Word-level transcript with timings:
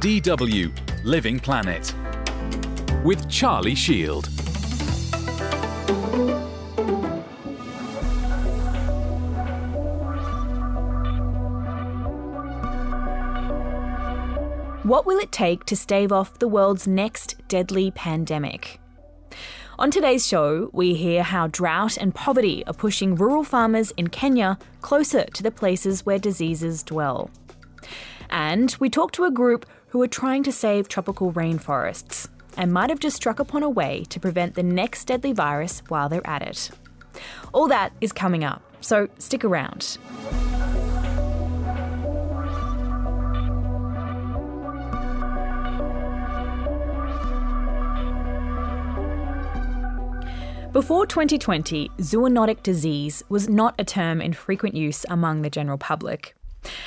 DW 0.00 0.70
Living 1.02 1.40
Planet 1.40 1.92
with 3.04 3.28
Charlie 3.28 3.74
Shield. 3.74 4.28
What 14.84 15.04
will 15.04 15.18
it 15.18 15.32
take 15.32 15.64
to 15.64 15.74
stave 15.74 16.12
off 16.12 16.38
the 16.38 16.46
world's 16.46 16.86
next 16.86 17.34
deadly 17.48 17.90
pandemic? 17.90 18.78
On 19.80 19.90
today's 19.90 20.24
show, 20.24 20.70
we 20.72 20.94
hear 20.94 21.24
how 21.24 21.48
drought 21.48 21.96
and 21.96 22.14
poverty 22.14 22.64
are 22.68 22.72
pushing 22.72 23.16
rural 23.16 23.42
farmers 23.42 23.90
in 23.96 24.06
Kenya 24.06 24.60
closer 24.80 25.24
to 25.24 25.42
the 25.42 25.50
places 25.50 26.06
where 26.06 26.20
diseases 26.20 26.84
dwell. 26.84 27.30
And 28.30 28.76
we 28.78 28.90
talk 28.90 29.10
to 29.12 29.24
a 29.24 29.30
group 29.32 29.66
who 29.88 30.02
are 30.02 30.08
trying 30.08 30.42
to 30.42 30.52
save 30.52 30.88
tropical 30.88 31.32
rainforests 31.32 32.28
and 32.56 32.72
might 32.72 32.90
have 32.90 33.00
just 33.00 33.16
struck 33.16 33.38
upon 33.38 33.62
a 33.62 33.70
way 33.70 34.04
to 34.10 34.20
prevent 34.20 34.54
the 34.54 34.62
next 34.62 35.06
deadly 35.06 35.32
virus 35.32 35.82
while 35.88 36.08
they're 36.08 36.26
at 36.26 36.42
it. 36.42 36.70
All 37.52 37.68
that 37.68 37.92
is 38.00 38.12
coming 38.12 38.44
up, 38.44 38.62
so 38.80 39.08
stick 39.18 39.44
around. 39.44 39.98
Before 50.72 51.06
2020, 51.06 51.90
zoonotic 51.98 52.62
disease 52.62 53.24
was 53.28 53.48
not 53.48 53.74
a 53.78 53.84
term 53.84 54.20
in 54.20 54.32
frequent 54.34 54.74
use 54.74 55.06
among 55.08 55.42
the 55.42 55.50
general 55.50 55.78
public. 55.78 56.36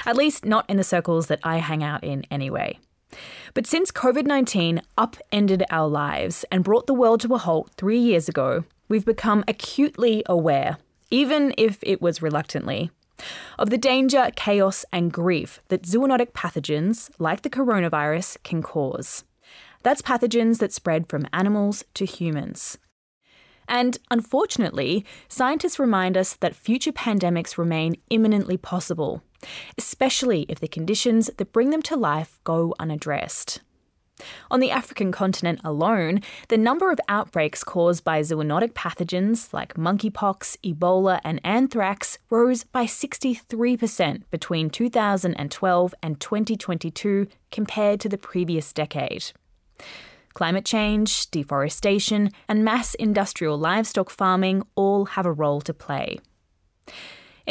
At 0.06 0.16
least 0.16 0.46
not 0.46 0.70
in 0.70 0.78
the 0.78 0.84
circles 0.84 1.28
that 1.28 1.40
I 1.44 1.58
hang 1.58 1.84
out 1.84 2.04
in 2.04 2.24
anyway. 2.30 2.80
But 3.54 3.68
since 3.68 3.92
COVID 3.92 4.26
19 4.26 4.82
upended 4.98 5.64
our 5.70 5.88
lives 5.88 6.46
and 6.52 6.64
brought 6.64 6.88
the 6.88 6.94
world 6.94 7.22
to 7.22 7.34
a 7.34 7.38
halt 7.38 7.72
three 7.78 8.00
years 8.00 8.30
ago, 8.30 8.64
we've 8.88 9.06
become 9.06 9.44
acutely 9.48 10.24
aware, 10.26 10.78
even 11.10 11.54
if 11.58 11.80
it 11.82 12.02
was 12.02 12.22
reluctantly, 12.22 12.92
of 13.60 13.70
the 13.70 13.78
danger, 13.78 14.30
chaos, 14.36 14.86
and 14.92 15.14
grief 15.14 15.62
that 15.68 15.84
zoonotic 15.84 16.32
pathogens, 16.32 17.10
like 17.20 17.42
the 17.42 17.50
coronavirus, 17.50 18.38
can 18.44 18.62
cause. 18.62 19.24
That's 19.84 20.02
pathogens 20.02 20.60
that 20.60 20.74
spread 20.74 21.10
from 21.10 21.28
animals 21.34 21.84
to 21.96 22.06
humans. 22.06 22.78
And 23.68 23.98
unfortunately, 24.10 25.06
scientists 25.28 25.80
remind 25.80 26.18
us 26.18 26.36
that 26.36 26.56
future 26.56 26.92
pandemics 26.92 27.58
remain 27.58 27.96
imminently 28.10 28.58
possible, 28.58 29.24
especially 29.78 30.46
if 30.50 30.60
the 30.60 30.68
conditions 30.68 31.30
that 31.38 31.54
bring 31.54 31.70
them 31.70 31.82
to 31.84 31.96
life 31.96 32.40
go 32.44 32.74
unaddressed. 32.80 33.62
On 34.50 34.60
the 34.60 34.72
African 34.72 35.12
continent 35.12 35.62
alone, 35.64 36.22
the 36.50 36.58
number 36.58 36.92
of 36.92 37.00
outbreaks 37.08 37.64
caused 37.64 38.04
by 38.04 38.22
zoonotic 38.22 38.74
pathogens 38.74 39.54
like 39.54 39.76
monkeypox, 39.76 40.58
Ebola, 40.64 41.20
and 41.24 41.42
anthrax 41.44 42.20
rose 42.30 42.64
by 42.64 42.86
63% 42.86 44.24
between 44.30 44.70
2012 44.70 45.96
and 46.04 46.20
2022 46.20 47.28
compared 47.52 48.00
to 48.00 48.10
the 48.10 48.18
previous 48.18 48.74
decade. 48.74 49.32
Climate 50.34 50.66
change, 50.66 51.30
deforestation, 51.32 52.32
and 52.48 52.64
mass 52.64 52.94
industrial 52.96 53.58
livestock 53.58 54.10
farming 54.10 54.64
all 54.76 55.06
have 55.06 55.26
a 55.26 55.32
role 55.32 55.60
to 55.62 55.74
play. 55.74 56.20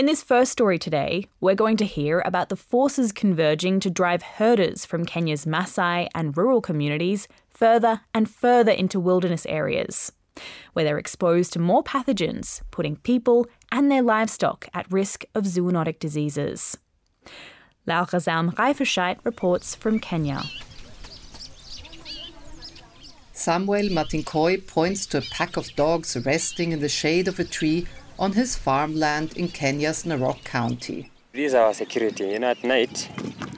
In 0.00 0.06
this 0.06 0.22
first 0.22 0.50
story 0.50 0.78
today, 0.78 1.26
we're 1.42 1.54
going 1.54 1.76
to 1.76 1.84
hear 1.84 2.22
about 2.24 2.48
the 2.48 2.56
forces 2.56 3.12
converging 3.12 3.80
to 3.80 3.90
drive 3.90 4.22
herders 4.22 4.86
from 4.86 5.04
Kenya's 5.04 5.44
Maasai 5.44 6.08
and 6.14 6.34
rural 6.34 6.62
communities 6.62 7.28
further 7.50 8.00
and 8.14 8.26
further 8.26 8.72
into 8.72 8.98
wilderness 8.98 9.44
areas, 9.44 10.10
where 10.72 10.86
they're 10.86 10.96
exposed 10.96 11.52
to 11.52 11.58
more 11.58 11.84
pathogens, 11.84 12.62
putting 12.70 12.96
people 12.96 13.46
and 13.70 13.92
their 13.92 14.00
livestock 14.00 14.70
at 14.72 14.90
risk 14.90 15.26
of 15.34 15.44
zoonotic 15.44 15.98
diseases. 15.98 16.78
Laura 17.84 18.18
Salm-Reifferscheidt 18.18 19.18
reports 19.22 19.74
from 19.74 19.98
Kenya. 19.98 20.44
Samuel 23.34 23.90
Matinkoi 23.90 24.66
points 24.66 25.04
to 25.04 25.18
a 25.18 25.22
pack 25.30 25.58
of 25.58 25.68
dogs 25.76 26.16
resting 26.24 26.72
in 26.72 26.80
the 26.80 26.88
shade 26.88 27.28
of 27.28 27.38
a 27.38 27.44
tree 27.44 27.86
on 28.20 28.32
his 28.32 28.54
farmland 28.54 29.32
in 29.38 29.48
Kenya's 29.48 30.04
Narok 30.04 30.44
County. 30.44 31.10
This 31.32 31.52
is 31.52 31.54
our 31.54 31.72
security. 31.72 32.28
You 32.28 32.38
know, 32.38 32.50
at 32.50 32.62
night, 32.62 33.08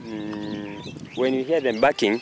mm, 0.05 1.17
when 1.17 1.33
you 1.33 1.43
hear 1.43 1.59
them 1.59 1.81
barking, 1.81 2.21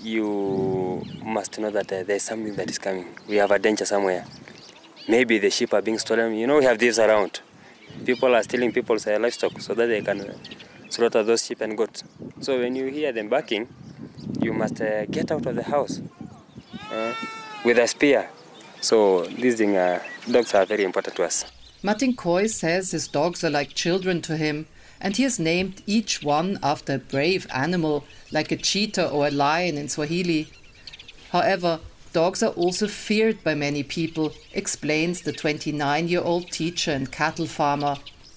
you 0.00 1.04
must 1.22 1.58
know 1.58 1.68
that 1.68 1.92
uh, 1.92 2.02
there's 2.02 2.22
something 2.22 2.56
that 2.56 2.70
is 2.70 2.78
coming. 2.78 3.14
We 3.28 3.36
have 3.36 3.50
a 3.50 3.58
danger 3.58 3.84
somewhere. 3.84 4.24
Maybe 5.06 5.38
the 5.38 5.50
sheep 5.50 5.74
are 5.74 5.82
being 5.82 5.98
stolen. 5.98 6.34
You 6.34 6.46
know, 6.46 6.58
we 6.58 6.64
have 6.64 6.78
thieves 6.78 6.98
around. 6.98 7.40
People 8.06 8.34
are 8.34 8.42
stealing 8.42 8.72
people's 8.72 9.06
uh, 9.06 9.18
livestock 9.20 9.60
so 9.60 9.74
that 9.74 9.86
they 9.86 10.00
can 10.00 10.22
uh, 10.22 10.34
slaughter 10.88 11.22
those 11.22 11.44
sheep 11.44 11.60
and 11.60 11.76
goats. 11.76 12.04
So 12.40 12.58
when 12.58 12.74
you 12.74 12.86
hear 12.86 13.12
them 13.12 13.28
barking, 13.28 13.68
you 14.40 14.54
must 14.54 14.80
uh, 14.80 15.04
get 15.06 15.30
out 15.30 15.44
of 15.44 15.54
the 15.56 15.62
house 15.62 16.00
uh, 16.90 17.12
with 17.66 17.78
a 17.78 17.86
spear. 17.86 18.30
So 18.80 19.24
these 19.26 19.56
thing, 19.56 19.76
uh, 19.76 20.00
dogs 20.32 20.54
are 20.54 20.66
very 20.66 20.84
important 20.84 21.16
to 21.16 21.24
us. 21.24 21.44
Matinkoi 21.82 22.48
says 22.50 22.90
his 22.90 23.06
dogs 23.08 23.44
are 23.44 23.50
like 23.50 23.74
children 23.74 24.20
to 24.22 24.36
him, 24.36 24.66
and 25.00 25.16
he 25.16 25.22
has 25.22 25.38
named 25.38 25.82
each 25.86 26.22
one 26.22 26.58
after 26.62 26.94
a 26.94 26.98
brave 26.98 27.46
animal, 27.52 28.04
like 28.32 28.50
a 28.50 28.56
cheetah 28.56 29.08
or 29.08 29.26
a 29.26 29.30
lion 29.30 29.76
in 29.76 29.88
Swahili. 29.88 30.48
However, 31.30 31.80
dogs 32.12 32.42
are 32.42 32.52
also 32.52 32.88
feared 32.88 33.44
by 33.44 33.54
many 33.54 33.82
people, 33.82 34.32
explains 34.52 35.20
the 35.20 35.32
29 35.32 36.08
year 36.08 36.22
old 36.22 36.50
teacher 36.50 36.90
and 36.90 37.12
cattle 37.12 37.46
farmer. 37.46 37.96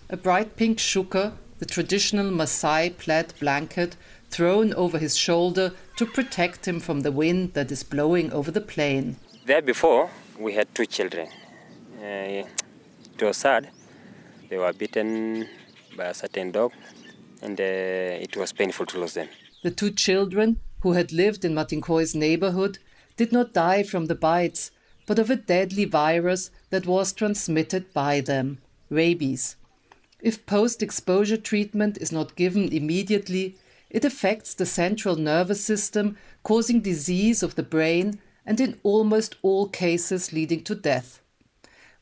A 0.09 0.17
bright 0.17 0.55
pink 0.57 0.79
shuka, 0.79 1.33
the 1.59 1.65
traditional 1.65 2.31
Maasai 2.31 2.97
plaid 2.97 3.33
blanket, 3.39 3.95
thrown 4.29 4.73
over 4.73 4.97
his 4.97 5.17
shoulder 5.17 5.73
to 5.97 6.05
protect 6.05 6.67
him 6.67 6.79
from 6.79 7.01
the 7.01 7.11
wind 7.11 7.53
that 7.53 7.71
is 7.71 7.83
blowing 7.83 8.31
over 8.31 8.51
the 8.51 8.61
plain. 8.61 9.17
There 9.45 9.61
before, 9.61 10.09
we 10.37 10.53
had 10.53 10.73
two 10.75 10.85
children. 10.85 11.29
Uh, 11.99 12.45
it 13.13 13.21
was 13.21 13.35
sad. 13.35 13.69
They 14.49 14.57
were 14.57 14.71
bitten 14.71 15.47
by 15.97 16.05
a 16.05 16.13
certain 16.13 16.51
dog, 16.51 16.71
and 17.41 17.59
uh, 17.59 17.63
it 17.63 18.37
was 18.37 18.53
painful 18.53 18.85
to 18.85 18.99
lose 18.99 19.15
them. 19.15 19.27
The 19.63 19.71
two 19.71 19.91
children, 19.91 20.61
who 20.79 20.93
had 20.93 21.11
lived 21.11 21.43
in 21.43 21.53
Matinkoi's 21.53 22.15
neighborhood, 22.15 22.79
did 23.17 23.33
not 23.33 23.53
die 23.53 23.83
from 23.83 24.05
the 24.05 24.15
bites, 24.15 24.71
but 25.05 25.19
of 25.19 25.29
a 25.29 25.35
deadly 25.35 25.83
virus 25.83 26.51
that 26.69 26.85
was 26.85 27.11
transmitted 27.11 27.93
by 27.93 28.21
them 28.21 28.59
rabies. 28.89 29.57
If 30.21 30.45
post 30.45 30.81
exposure 30.81 31.37
treatment 31.37 31.97
is 31.97 32.13
not 32.13 32.37
given 32.37 32.71
immediately, 32.71 33.57
it 33.89 34.05
affects 34.05 34.53
the 34.53 34.65
central 34.65 35.17
nervous 35.17 35.63
system, 35.63 36.15
causing 36.43 36.79
disease 36.79 37.43
of 37.43 37.55
the 37.55 37.63
brain 37.63 38.19
and 38.45 38.61
in 38.61 38.79
almost 38.83 39.35
all 39.41 39.67
cases 39.67 40.31
leading 40.31 40.63
to 40.63 40.75
death. 40.75 41.21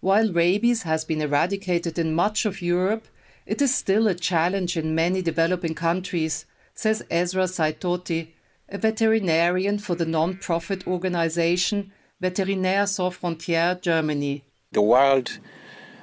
While 0.07 0.31
rabies 0.31 0.83
has 0.83 1.03
been 1.03 1.21
eradicated 1.21 1.99
in 1.99 2.15
much 2.15 2.45
of 2.45 2.61
Europe, 2.61 3.09
it 3.45 3.61
is 3.61 3.75
still 3.75 4.07
a 4.07 4.15
challenge 4.15 4.77
in 4.77 4.95
many 4.95 5.21
developing 5.21 5.75
countries, 5.75 6.45
says 6.73 7.03
Ezra 7.11 7.43
Saitoti, 7.43 8.29
a 8.69 8.77
veterinarian 8.77 9.79
for 9.79 9.95
the 9.95 10.05
non-profit 10.05 10.87
organization 10.87 11.91
Vétérinaires 12.23 12.87
Sans 12.87 13.13
Frontières 13.13 13.81
Germany. 13.81 14.45
The 14.71 14.81
world, 14.81 15.39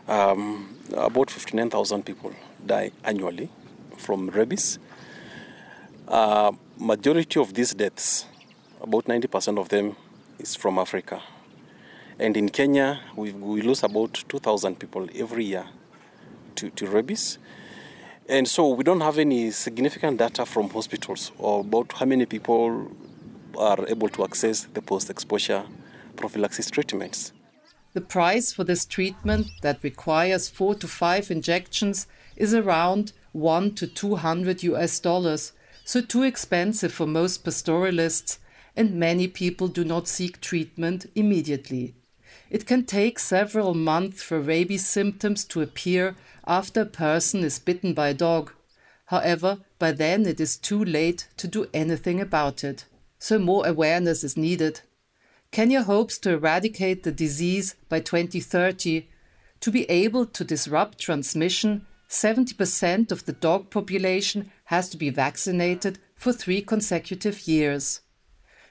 um, 0.06 0.76
about 0.92 1.30
59,000 1.30 2.04
people 2.04 2.32
die 2.66 2.90
annually 3.04 3.48
from 3.96 4.28
rabies. 4.28 4.78
Uh, 6.06 6.52
majority 6.78 7.40
of 7.40 7.54
these 7.54 7.72
deaths, 7.72 8.26
about 8.82 9.06
90% 9.06 9.58
of 9.58 9.70
them, 9.70 9.96
is 10.38 10.54
from 10.54 10.78
Africa. 10.78 11.22
And 12.18 12.36
in 12.36 12.48
Kenya, 12.48 13.00
we, 13.16 13.32
lose 13.32 13.82
about 13.82 14.22
2,000 14.28 14.78
people 14.78 15.08
every 15.16 15.44
year 15.44 15.66
to, 16.54 16.70
to 16.70 16.86
rabies. 16.86 17.38
And 18.28 18.46
so 18.46 18.68
we 18.68 18.84
don't 18.84 19.00
have 19.00 19.18
any 19.18 19.50
significant 19.50 20.18
data 20.18 20.46
from 20.46 20.70
hospitals 20.70 21.32
about 21.38 21.92
how 21.92 22.06
many 22.06 22.24
people 22.24 22.90
are 23.58 23.86
able 23.88 24.08
to 24.10 24.24
access 24.24 24.62
the 24.72 24.80
post 24.80 25.10
exposure 25.10 25.64
prophylaxis 26.16 26.70
treatments. 26.70 27.32
The 27.92 28.00
price 28.00 28.52
for 28.52 28.64
this 28.64 28.86
treatment 28.86 29.48
that 29.62 29.82
requires 29.82 30.48
four 30.48 30.74
to 30.76 30.88
five 30.88 31.30
injections 31.30 32.06
is 32.36 32.54
around 32.54 33.12
one 33.32 33.74
to 33.74 33.86
200 33.86 34.62
US 34.62 35.00
dollars, 35.00 35.52
so 35.84 36.00
too 36.00 36.22
expensive 36.22 36.92
for 36.92 37.06
most 37.06 37.44
pastoralists, 37.44 38.38
and 38.76 38.94
many 38.94 39.28
people 39.28 39.68
do 39.68 39.84
not 39.84 40.08
seek 40.08 40.40
treatment 40.40 41.06
immediately. 41.14 41.94
It 42.54 42.66
can 42.66 42.84
take 42.84 43.18
several 43.18 43.74
months 43.74 44.22
for 44.22 44.38
rabies 44.38 44.86
symptoms 44.86 45.44
to 45.46 45.60
appear 45.60 46.14
after 46.46 46.82
a 46.82 46.86
person 46.86 47.42
is 47.42 47.58
bitten 47.58 47.94
by 47.94 48.10
a 48.10 48.14
dog. 48.14 48.52
However, 49.06 49.58
by 49.80 49.90
then 49.90 50.24
it 50.24 50.38
is 50.38 50.56
too 50.56 50.84
late 50.84 51.26
to 51.38 51.48
do 51.48 51.66
anything 51.74 52.20
about 52.20 52.62
it, 52.62 52.84
so 53.18 53.40
more 53.40 53.66
awareness 53.66 54.22
is 54.22 54.36
needed. 54.36 54.82
Kenya 55.50 55.82
hopes 55.82 56.16
to 56.18 56.34
eradicate 56.34 57.02
the 57.02 57.10
disease 57.10 57.74
by 57.88 57.98
2030. 57.98 59.08
To 59.58 59.70
be 59.72 59.90
able 59.90 60.24
to 60.24 60.44
disrupt 60.44 61.00
transmission, 61.00 61.84
70% 62.08 63.10
of 63.10 63.24
the 63.24 63.32
dog 63.32 63.68
population 63.68 64.52
has 64.66 64.88
to 64.90 64.96
be 64.96 65.10
vaccinated 65.10 65.98
for 66.14 66.32
three 66.32 66.62
consecutive 66.62 67.48
years. 67.48 68.02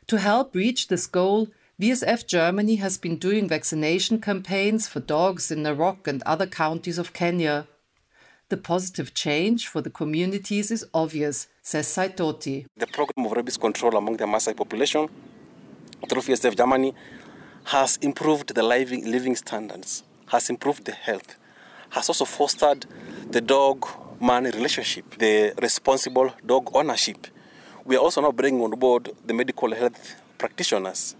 To 0.07 0.19
help 0.19 0.55
reach 0.55 0.87
this 0.87 1.05
goal, 1.05 1.49
VSF 1.83 2.25
Germany 2.27 2.75
has 2.77 2.97
been 2.97 3.17
doing 3.17 3.49
vaccination 3.49 4.21
campaigns 4.21 4.87
for 4.87 5.01
dogs 5.01 5.51
in 5.51 5.63
Narok 5.63 6.07
and 6.07 6.23
other 6.23 6.47
counties 6.47 6.97
of 6.97 7.11
Kenya. 7.11 7.67
The 8.47 8.55
positive 8.55 9.13
change 9.13 9.67
for 9.67 9.81
the 9.81 9.89
communities 9.89 10.71
is 10.71 10.85
obvious, 10.93 11.49
says 11.61 11.87
Saitoti. 11.87 12.67
The 12.77 12.87
program 12.87 13.25
of 13.25 13.33
rabies 13.33 13.57
control 13.57 13.97
among 13.97 14.15
the 14.15 14.23
Maasai 14.23 14.55
population 14.55 15.09
through 16.07 16.21
VSF 16.21 16.55
Germany 16.55 16.93
has 17.65 17.97
improved 17.97 18.55
the 18.55 18.63
living, 18.63 19.11
living 19.11 19.35
standards, 19.35 20.03
has 20.27 20.49
improved 20.49 20.85
the 20.85 20.93
health, 20.93 21.35
has 21.89 22.07
also 22.07 22.23
fostered 22.23 22.85
the 23.29 23.41
dog 23.41 23.85
man 24.21 24.45
relationship, 24.45 25.17
the 25.17 25.53
responsible 25.61 26.31
dog 26.45 26.69
ownership. 26.73 27.27
We 27.83 27.97
are 27.97 28.03
also 28.05 28.21
now 28.21 28.31
bringing 28.31 28.61
on 28.61 28.71
board 28.79 29.11
the 29.25 29.33
medical 29.33 29.75
health 29.75 30.21
practitioners. 30.37 31.17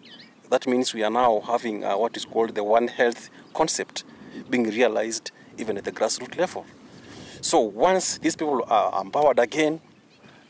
That 0.54 0.68
means 0.68 0.94
we 0.94 1.02
are 1.02 1.10
now 1.10 1.40
having 1.40 1.84
uh, 1.84 1.98
what 1.98 2.16
is 2.16 2.26
called 2.26 2.54
the 2.54 2.64
One 2.64 2.88
Health 2.88 3.32
concept 3.56 4.04
being 4.52 4.66
realized 4.70 5.32
even 5.58 5.80
at 5.80 5.84
the 5.84 5.92
grassroots 5.92 6.38
level. 6.38 6.64
So 7.42 7.60
once 7.60 8.20
these 8.20 8.36
people 8.36 8.64
are 8.68 9.02
empowered 9.02 9.40
again 9.40 9.82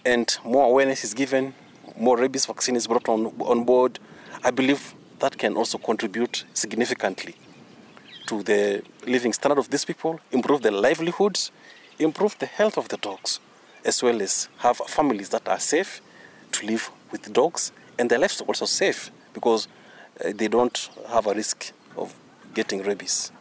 and 0.03 0.37
more 0.43 0.65
awareness 0.65 1.05
is 1.05 1.13
given, 1.13 1.53
more 1.97 2.17
rabies 2.17 2.45
vaccine 2.45 2.75
is 2.75 2.85
brought 2.85 3.07
on, 3.07 3.27
on 3.39 3.63
board, 3.63 3.97
I 4.43 4.51
believe 4.51 4.93
that 5.19 5.37
can 5.37 5.55
also 5.55 5.77
contribute 5.77 6.43
significantly 6.53 7.35
to 8.25 8.43
the 8.43 8.83
living 9.07 9.31
standard 9.31 9.57
of 9.57 9.69
these 9.69 9.85
people, 9.85 10.19
improve 10.33 10.63
their 10.63 10.73
livelihoods, 10.73 11.49
improve 11.97 12.37
the 12.39 12.45
health 12.45 12.77
of 12.77 12.89
the 12.89 12.97
dogs, 12.97 13.39
as 13.85 14.03
well 14.03 14.21
as 14.21 14.49
have 14.57 14.79
families 14.79 15.29
that 15.29 15.47
are 15.47 15.61
safe 15.61 16.01
to 16.51 16.65
live 16.65 16.91
with 17.09 17.31
dogs 17.31 17.71
and 17.97 18.09
their 18.09 18.19
lives 18.19 18.41
also 18.41 18.65
safe 18.65 19.09
because 19.33 19.69
Uh, 20.19 20.31
they 20.33 20.47
don't 20.47 20.89
have 21.09 21.27
a 21.27 21.33
risk 21.33 21.71
of 21.97 22.13
getting 22.53 22.83
rabies. 22.83 23.31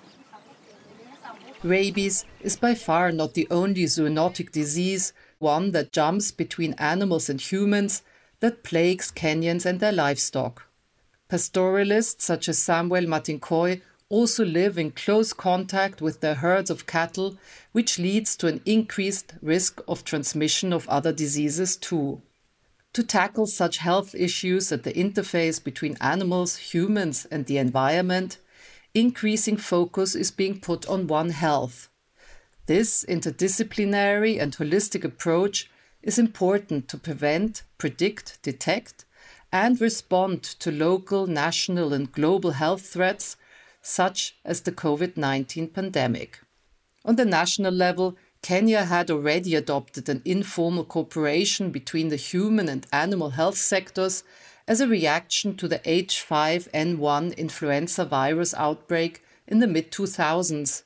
Rabies 1.62 2.24
is 2.40 2.56
by 2.56 2.74
far 2.74 3.12
not 3.12 3.34
the 3.34 3.46
only 3.50 3.84
zoonotic 3.84 4.50
disease, 4.50 5.12
one 5.38 5.70
that 5.72 5.92
jumps 5.92 6.30
between 6.32 6.74
animals 6.74 7.28
and 7.28 7.40
humans, 7.40 8.02
that 8.40 8.64
plagues 8.64 9.12
Kenyans 9.12 9.64
and 9.64 9.78
their 9.78 9.92
livestock. 9.92 10.66
Pastoralists 11.28 12.24
such 12.24 12.48
as 12.48 12.58
Samuel 12.58 13.04
Matinkoi 13.04 13.80
also 14.08 14.44
live 14.44 14.76
in 14.76 14.90
close 14.90 15.32
contact 15.32 16.02
with 16.02 16.20
their 16.20 16.34
herds 16.34 16.68
of 16.68 16.86
cattle, 16.86 17.38
which 17.72 17.98
leads 17.98 18.36
to 18.36 18.46
an 18.46 18.60
increased 18.66 19.34
risk 19.40 19.80
of 19.88 20.04
transmission 20.04 20.72
of 20.72 20.88
other 20.88 21.12
diseases 21.12 21.76
too. 21.76 22.20
To 22.94 23.02
tackle 23.02 23.46
such 23.46 23.78
health 23.78 24.14
issues 24.14 24.70
at 24.70 24.82
the 24.82 24.92
interface 24.92 25.62
between 25.62 25.96
animals, 26.00 26.56
humans, 26.56 27.26
and 27.30 27.46
the 27.46 27.56
environment, 27.56 28.36
increasing 28.92 29.56
focus 29.56 30.14
is 30.14 30.30
being 30.30 30.60
put 30.60 30.86
on 30.86 31.06
One 31.06 31.30
Health. 31.30 31.88
This 32.66 33.04
interdisciplinary 33.08 34.40
and 34.40 34.54
holistic 34.54 35.04
approach 35.04 35.70
is 36.02 36.18
important 36.18 36.88
to 36.88 36.98
prevent, 36.98 37.62
predict, 37.78 38.38
detect, 38.42 39.06
and 39.50 39.80
respond 39.80 40.42
to 40.42 40.70
local, 40.70 41.26
national, 41.26 41.94
and 41.94 42.12
global 42.12 42.52
health 42.52 42.82
threats 42.82 43.36
such 43.80 44.36
as 44.44 44.60
the 44.60 44.72
COVID 44.72 45.16
19 45.16 45.68
pandemic. 45.68 46.40
On 47.04 47.16
the 47.16 47.24
national 47.24 47.72
level, 47.72 48.16
Kenya 48.42 48.84
had 48.86 49.08
already 49.08 49.54
adopted 49.54 50.08
an 50.08 50.20
informal 50.24 50.84
cooperation 50.84 51.70
between 51.70 52.08
the 52.08 52.16
human 52.16 52.68
and 52.68 52.88
animal 52.92 53.30
health 53.30 53.56
sectors 53.56 54.24
as 54.66 54.80
a 54.80 54.88
reaction 54.88 55.56
to 55.56 55.68
the 55.68 55.78
H5N1 55.80 57.36
influenza 57.36 58.04
virus 58.04 58.52
outbreak 58.54 59.22
in 59.46 59.60
the 59.60 59.68
mid 59.68 59.92
2000s, 59.92 60.82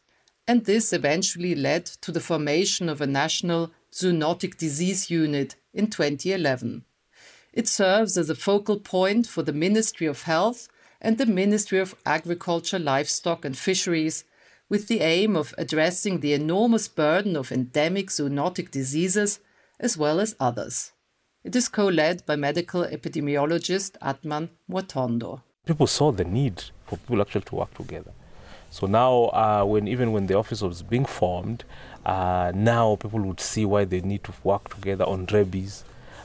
and 0.46 0.66
this 0.66 0.92
eventually 0.92 1.54
led 1.54 1.86
to 1.86 2.12
the 2.12 2.20
formation 2.20 2.90
of 2.90 3.00
a 3.00 3.06
national 3.06 3.70
zoonotic 3.90 4.58
disease 4.58 5.10
unit 5.10 5.56
in 5.72 5.86
2011. 5.86 6.84
It 7.54 7.68
serves 7.68 8.18
as 8.18 8.28
a 8.28 8.34
focal 8.34 8.78
point 8.78 9.26
for 9.26 9.42
the 9.42 9.54
Ministry 9.54 10.06
of 10.06 10.22
Health 10.22 10.68
and 11.00 11.16
the 11.16 11.24
Ministry 11.24 11.78
of 11.78 11.94
Agriculture, 12.04 12.78
Livestock 12.78 13.46
and 13.46 13.56
Fisheries, 13.56 14.24
with 14.68 14.88
the 14.88 15.00
aim 15.00 15.36
of 15.36 15.54
addressing 15.58 16.20
the 16.20 16.32
enormous 16.32 16.88
burden 16.88 17.36
of 17.36 17.52
endemic 17.52 18.08
zoonotic 18.08 18.70
diseases 18.70 19.40
as 19.78 19.96
well 19.96 20.20
as 20.20 20.34
others. 20.40 20.92
It 21.44 21.54
is 21.54 21.68
co 21.68 21.86
led 21.86 22.26
by 22.26 22.36
medical 22.36 22.84
epidemiologist 22.84 23.96
Athman 24.02 24.48
Mwatondo. 24.68 25.42
People 25.64 25.86
saw 25.86 26.10
the 26.10 26.24
need 26.24 26.64
for 26.86 26.96
people 26.96 27.20
actually 27.20 27.42
to 27.42 27.54
work 27.54 27.72
together. 27.74 28.12
So 28.70 28.86
now, 28.86 29.26
uh, 29.26 29.64
when 29.64 29.86
even 29.86 30.10
when 30.12 30.26
the 30.26 30.34
office 30.34 30.60
was 30.60 30.82
being 30.82 31.04
formed, 31.04 31.64
uh, 32.04 32.50
now 32.54 32.96
people 32.96 33.20
would 33.20 33.40
see 33.40 33.64
why 33.64 33.84
they 33.84 34.00
need 34.00 34.24
to 34.24 34.32
work 34.42 34.74
together 34.74 35.04
on 35.04 35.26
rabies, 35.26 35.84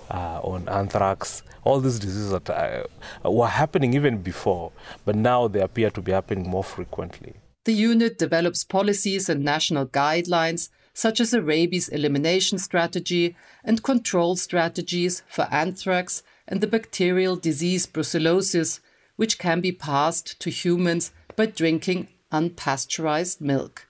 uh, 0.09 0.39
on 0.43 0.67
anthrax, 0.67 1.43
all 1.63 1.79
these 1.79 1.99
diseases 1.99 2.31
that 2.31 2.49
uh, 2.49 2.83
were 3.29 3.47
happening 3.47 3.93
even 3.93 4.21
before, 4.21 4.71
but 5.05 5.15
now 5.15 5.47
they 5.47 5.61
appear 5.61 5.91
to 5.91 6.01
be 6.01 6.11
happening 6.11 6.49
more 6.49 6.63
frequently. 6.63 7.35
The 7.63 7.73
unit 7.73 8.17
develops 8.17 8.63
policies 8.63 9.29
and 9.29 9.43
national 9.43 9.85
guidelines 9.87 10.69
such 10.93 11.19
as 11.19 11.33
a 11.33 11.41
rabies 11.41 11.87
elimination 11.89 12.57
strategy 12.57 13.35
and 13.63 13.83
control 13.83 14.35
strategies 14.35 15.23
for 15.27 15.47
anthrax 15.51 16.23
and 16.47 16.59
the 16.59 16.67
bacterial 16.67 17.35
disease 17.35 17.85
brucellosis, 17.85 18.79
which 19.15 19.37
can 19.37 19.61
be 19.61 19.71
passed 19.71 20.39
to 20.39 20.49
humans 20.49 21.11
by 21.35 21.45
drinking 21.45 22.07
unpasteurized 22.31 23.41
milk. 23.41 23.87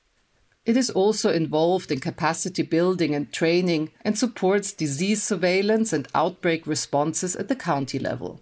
It 0.63 0.77
is 0.77 0.91
also 0.91 1.31
involved 1.31 1.91
in 1.91 1.99
capacity 1.99 2.61
building 2.61 3.15
and 3.15 3.31
training 3.31 3.91
and 4.03 4.17
supports 4.17 4.73
disease 4.73 5.23
surveillance 5.23 5.91
and 5.91 6.07
outbreak 6.13 6.67
responses 6.67 7.35
at 7.35 7.47
the 7.47 7.55
county 7.55 7.97
level. 7.97 8.41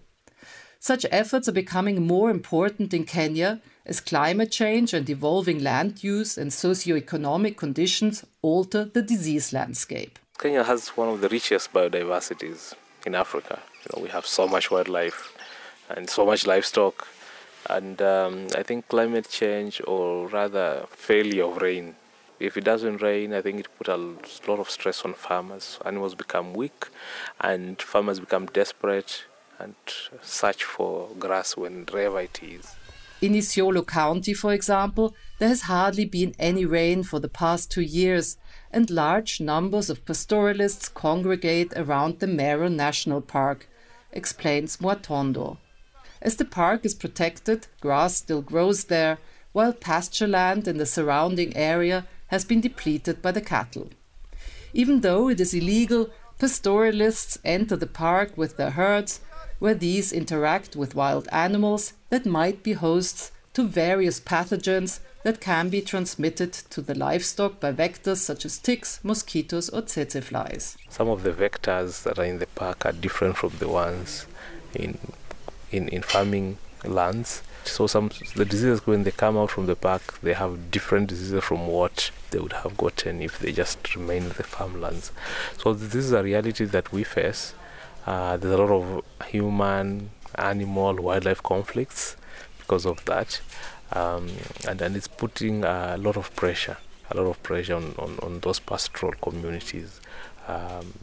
Such 0.79 1.05
efforts 1.12 1.48
are 1.48 1.53
becoming 1.53 2.05
more 2.05 2.29
important 2.29 2.93
in 2.93 3.05
Kenya 3.05 3.62
as 3.89 4.00
climate 4.00 4.51
change 4.51 4.93
and 4.93 5.10
evolving 5.10 5.63
land 5.63 6.03
use 6.03 6.38
and 6.38 6.53
socio-economic 6.53 7.58
conditions 7.58 8.24
alter 8.43 8.86
the 8.86 9.01
disease 9.01 9.51
landscape. 9.51 10.19
Kenya 10.38 10.63
has 10.63 10.89
one 10.89 11.10
of 11.10 11.22
the 11.22 11.29
richest 11.29 11.74
biodiversities 11.74 12.74
in 13.05 13.15
Africa. 13.15 13.60
You 13.81 13.88
know, 13.91 14.03
we 14.03 14.10
have 14.10 14.25
so 14.25 14.48
much 14.48 14.69
wildlife 14.69 15.36
and 15.89 16.08
so 16.08 16.24
much 16.24 16.46
livestock, 16.46 17.08
and 17.67 18.00
um, 18.01 18.48
I 18.55 18.62
think 18.62 18.88
climate 18.88 19.27
change, 19.27 19.81
or 19.88 20.27
rather 20.27 20.86
failure 20.91 21.46
of 21.46 21.58
rain, 21.58 21.96
if 22.39 22.55
it 22.55 22.63
doesn't 22.63 23.01
rain, 23.01 23.34
I 23.34 23.41
think 23.41 23.60
it 23.60 23.67
put 23.77 23.88
a 23.88 23.98
lot 23.98 24.60
of 24.60 24.69
stress 24.69 25.03
on 25.03 25.13
farmers. 25.13 25.79
Animals 25.84 26.13
become 26.13 26.53
weak, 26.53 26.86
and 27.41 27.81
farmers 27.81 28.19
become 28.19 28.46
desperate 28.46 29.25
and 29.58 29.75
search 30.22 30.63
for 30.63 31.10
grass 31.19 31.58
wherever 31.58 32.22
it 32.22 32.39
is. 32.41 32.75
In 33.21 33.33
Isiolo 33.33 33.85
County, 33.85 34.33
for 34.33 34.53
example, 34.53 35.13
there 35.39 35.49
has 35.49 35.63
hardly 35.63 36.05
been 36.05 36.33
any 36.39 36.63
rain 36.63 37.03
for 37.03 37.19
the 37.19 37.27
past 37.27 37.69
two 37.69 37.81
years, 37.81 38.38
and 38.71 38.89
large 38.89 39.41
numbers 39.41 39.89
of 39.89 40.05
pastoralists 40.05 40.88
congregate 40.88 41.73
around 41.75 42.19
the 42.19 42.27
Meru 42.27 42.69
National 42.69 43.19
Park, 43.19 43.67
explains 44.13 44.77
Mwatondo. 44.77 45.57
As 46.21 46.38
the 46.38 46.45
park 46.45 46.85
is 46.85 46.95
protected, 46.95 47.67
grass 47.81 48.15
still 48.15 48.41
grows 48.41 48.85
there, 48.85 49.17
while 49.51 49.73
pasture 49.73 50.27
land 50.27 50.65
in 50.65 50.77
the 50.77 50.85
surrounding 50.85 51.55
area 51.57 52.07
has 52.27 52.45
been 52.45 52.61
depleted 52.61 53.21
by 53.21 53.33
the 53.33 53.41
cattle. 53.41 53.89
Even 54.73 55.01
though 55.01 55.27
it 55.27 55.41
is 55.41 55.53
illegal, 55.53 56.09
pastoralists 56.38 57.38
enter 57.43 57.75
the 57.75 57.88
park 57.88 58.38
with 58.38 58.55
their 58.55 58.71
herds 58.71 59.19
where 59.60 59.75
these 59.75 60.12
interact 60.12 60.75
with 60.75 60.96
wild 60.96 61.28
animals 61.32 61.94
that 62.10 62.25
might 62.25 62.63
be 62.63 62.74
hosts 62.74 63.32
to 63.54 63.63
various 63.68 64.20
pathogens 64.20 65.00
that 65.24 65.42
can 65.42 65.70
be 65.70 65.82
transmitted 65.82 66.54
to 66.54 66.82
the 66.82 66.96
livestock 66.96 67.60
by 67.60 67.72
vectors 67.72 68.18
such 68.18 68.46
as 68.46 68.58
ticks, 68.58 69.00
mosquitoes, 69.04 69.70
or 69.70 69.82
tsetse 69.82 70.24
flies. 70.24 70.78
Some 70.89 71.10
of 71.10 71.24
the 71.24 71.32
vectors 71.32 72.04
that 72.04 72.18
are 72.18 72.24
in 72.24 72.39
the 72.39 72.48
park 72.48 72.86
are 72.86 72.94
different 72.94 73.38
from 73.38 73.51
the 73.60 73.68
ones 73.68 74.25
in, 74.74 74.98
in, 75.72 75.89
in 75.89 76.01
farming 76.01 76.58
lands. 76.86 77.44
So 77.66 77.88
some 77.88 78.10
the 78.36 78.46
diseases 78.46 78.88
when 78.88 79.04
they 79.04 79.12
come 79.12 79.38
out 79.38 79.51
from 79.51 79.66
the 79.66 79.75
park, 79.75 80.20
they 80.22 80.34
have 80.34 80.72
different 80.72 81.10
diseases 81.10 81.44
from 81.44 81.68
what 81.68 82.12
they 82.32 82.39
would 82.39 82.54
have 82.54 82.78
gotten 82.78 83.22
if 83.22 83.38
they 83.39 83.51
just 83.51 83.96
remained 83.96 84.28
in 84.28 84.34
the 84.38 84.44
farmlands. 84.44 85.12
So 85.58 85.74
this 85.74 86.06
is 86.06 86.13
a 86.13 86.24
reality 86.24 86.66
that 86.66 86.94
we 86.94 87.04
face. 87.04 87.54
Uh, 88.06 88.38
there's 88.38 88.53
a 88.53 88.58
lot 88.58 88.72
of 88.72 89.03
human, 89.27 90.10
animal, 90.36 90.96
wildlife 90.96 91.44
conflicts 91.44 92.15
because 92.60 92.86
of 92.86 93.03
that, 93.06 93.41
um, 93.94 94.29
and 94.68 94.82
and 94.82 94.96
it's 94.96 95.08
putting 95.08 95.63
a 95.63 95.98
lot 95.98 96.18
of 96.18 96.36
pressure, 96.36 96.77
a 97.12 97.18
lot 97.18 97.27
of 97.27 97.41
pressure 97.44 97.75
on, 97.75 97.94
on, 97.98 98.18
on 98.22 98.39
those 98.39 98.60
pastoral 98.60 99.13
communities. 99.22 100.00
Um, 100.48 100.94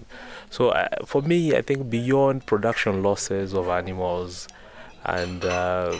so 0.50 0.70
uh, 0.70 0.88
for 1.04 1.22
me, 1.22 1.54
I 1.54 1.62
think 1.62 1.88
beyond 1.88 2.46
production 2.46 3.02
losses 3.02 3.54
of 3.54 3.68
animals 3.68 4.48
and 5.04 5.44
uh, 5.44 5.96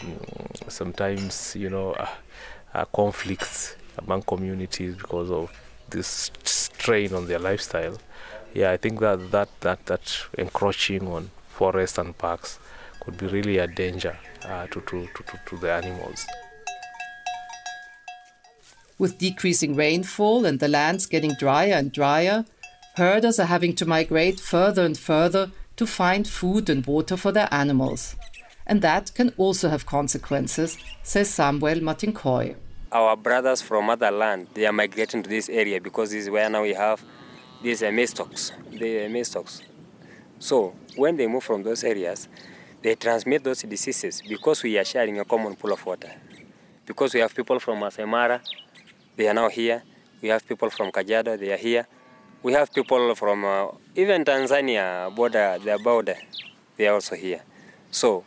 sometimes 0.68 1.54
you 1.54 1.70
know 1.70 1.92
uh, 1.92 2.08
uh, 2.74 2.84
conflicts 2.86 3.76
among 3.98 4.22
communities 4.22 4.96
because 4.96 5.30
of 5.30 5.50
this 5.90 6.30
strain 6.44 7.14
on 7.14 7.26
their 7.26 7.38
lifestyle. 7.38 7.96
Yeah, 8.56 8.70
I 8.72 8.78
think 8.78 9.00
that 9.00 9.30
that 9.32 9.48
that 9.60 9.80
that 9.86 10.04
encroaching 10.38 11.06
on 11.08 11.30
forests 11.48 11.98
and 11.98 12.16
parks 12.16 12.58
could 13.00 13.16
be 13.18 13.26
really 13.26 13.58
a 13.58 13.66
danger 13.66 14.16
uh, 14.44 14.66
to, 14.68 14.80
to, 14.80 15.06
to, 15.14 15.40
to 15.46 15.56
the 15.58 15.72
animals. 15.72 16.26
With 18.98 19.18
decreasing 19.18 19.76
rainfall 19.76 20.46
and 20.46 20.58
the 20.58 20.68
lands 20.68 21.04
getting 21.04 21.34
drier 21.38 21.74
and 21.74 21.92
drier, 21.92 22.46
herders 22.96 23.38
are 23.38 23.52
having 23.54 23.74
to 23.76 23.84
migrate 23.84 24.40
further 24.40 24.84
and 24.86 24.96
further 24.96 25.50
to 25.76 25.86
find 25.86 26.26
food 26.26 26.70
and 26.70 26.86
water 26.86 27.16
for 27.18 27.32
their 27.32 27.48
animals 27.52 28.16
and 28.66 28.82
that 28.82 29.14
can 29.14 29.32
also 29.36 29.68
have 29.68 29.86
consequences, 29.86 30.78
says 31.02 31.30
Samuel 31.30 31.80
Matinkoi. 31.80 32.56
Our 32.92 33.16
brothers 33.16 33.62
from 33.62 33.90
other 33.90 34.10
land, 34.10 34.48
they 34.54 34.66
are 34.66 34.72
migrating 34.72 35.22
to 35.22 35.30
this 35.30 35.48
area 35.48 35.80
because 35.80 36.10
this 36.10 36.24
is 36.24 36.30
where 36.30 36.48
now 36.50 36.62
we 36.62 36.74
have 36.74 37.02
these 37.66 37.82
maize 37.82 38.10
stocks, 38.10 38.52
the 38.70 39.06
uh, 39.06 39.08
maize 39.08 39.26
stocks. 39.26 39.60
So 40.38 40.76
when 40.94 41.16
they 41.16 41.26
move 41.26 41.42
from 41.42 41.64
those 41.64 41.82
areas, 41.82 42.28
they 42.80 42.94
transmit 42.94 43.42
those 43.42 43.62
diseases 43.62 44.22
because 44.28 44.62
we 44.62 44.78
are 44.78 44.84
sharing 44.84 45.18
a 45.18 45.24
common 45.24 45.56
pool 45.56 45.72
of 45.72 45.84
water. 45.84 46.12
Because 46.86 47.12
we 47.14 47.18
have 47.18 47.34
people 47.34 47.58
from 47.58 47.80
Masai 47.80 48.04
Mara, 48.04 48.40
they 49.16 49.26
are 49.26 49.34
now 49.34 49.48
here. 49.48 49.82
We 50.22 50.28
have 50.28 50.46
people 50.46 50.70
from 50.70 50.92
Kajiado, 50.92 51.36
they 51.36 51.52
are 51.52 51.56
here. 51.56 51.88
We 52.40 52.52
have 52.52 52.72
people 52.72 53.12
from 53.16 53.44
uh, 53.44 53.66
even 53.96 54.24
Tanzania 54.24 55.12
border, 55.12 55.58
their 55.58 55.80
border, 55.80 56.16
they 56.76 56.86
are 56.86 56.94
also 56.94 57.16
here. 57.16 57.42
So 57.90 58.22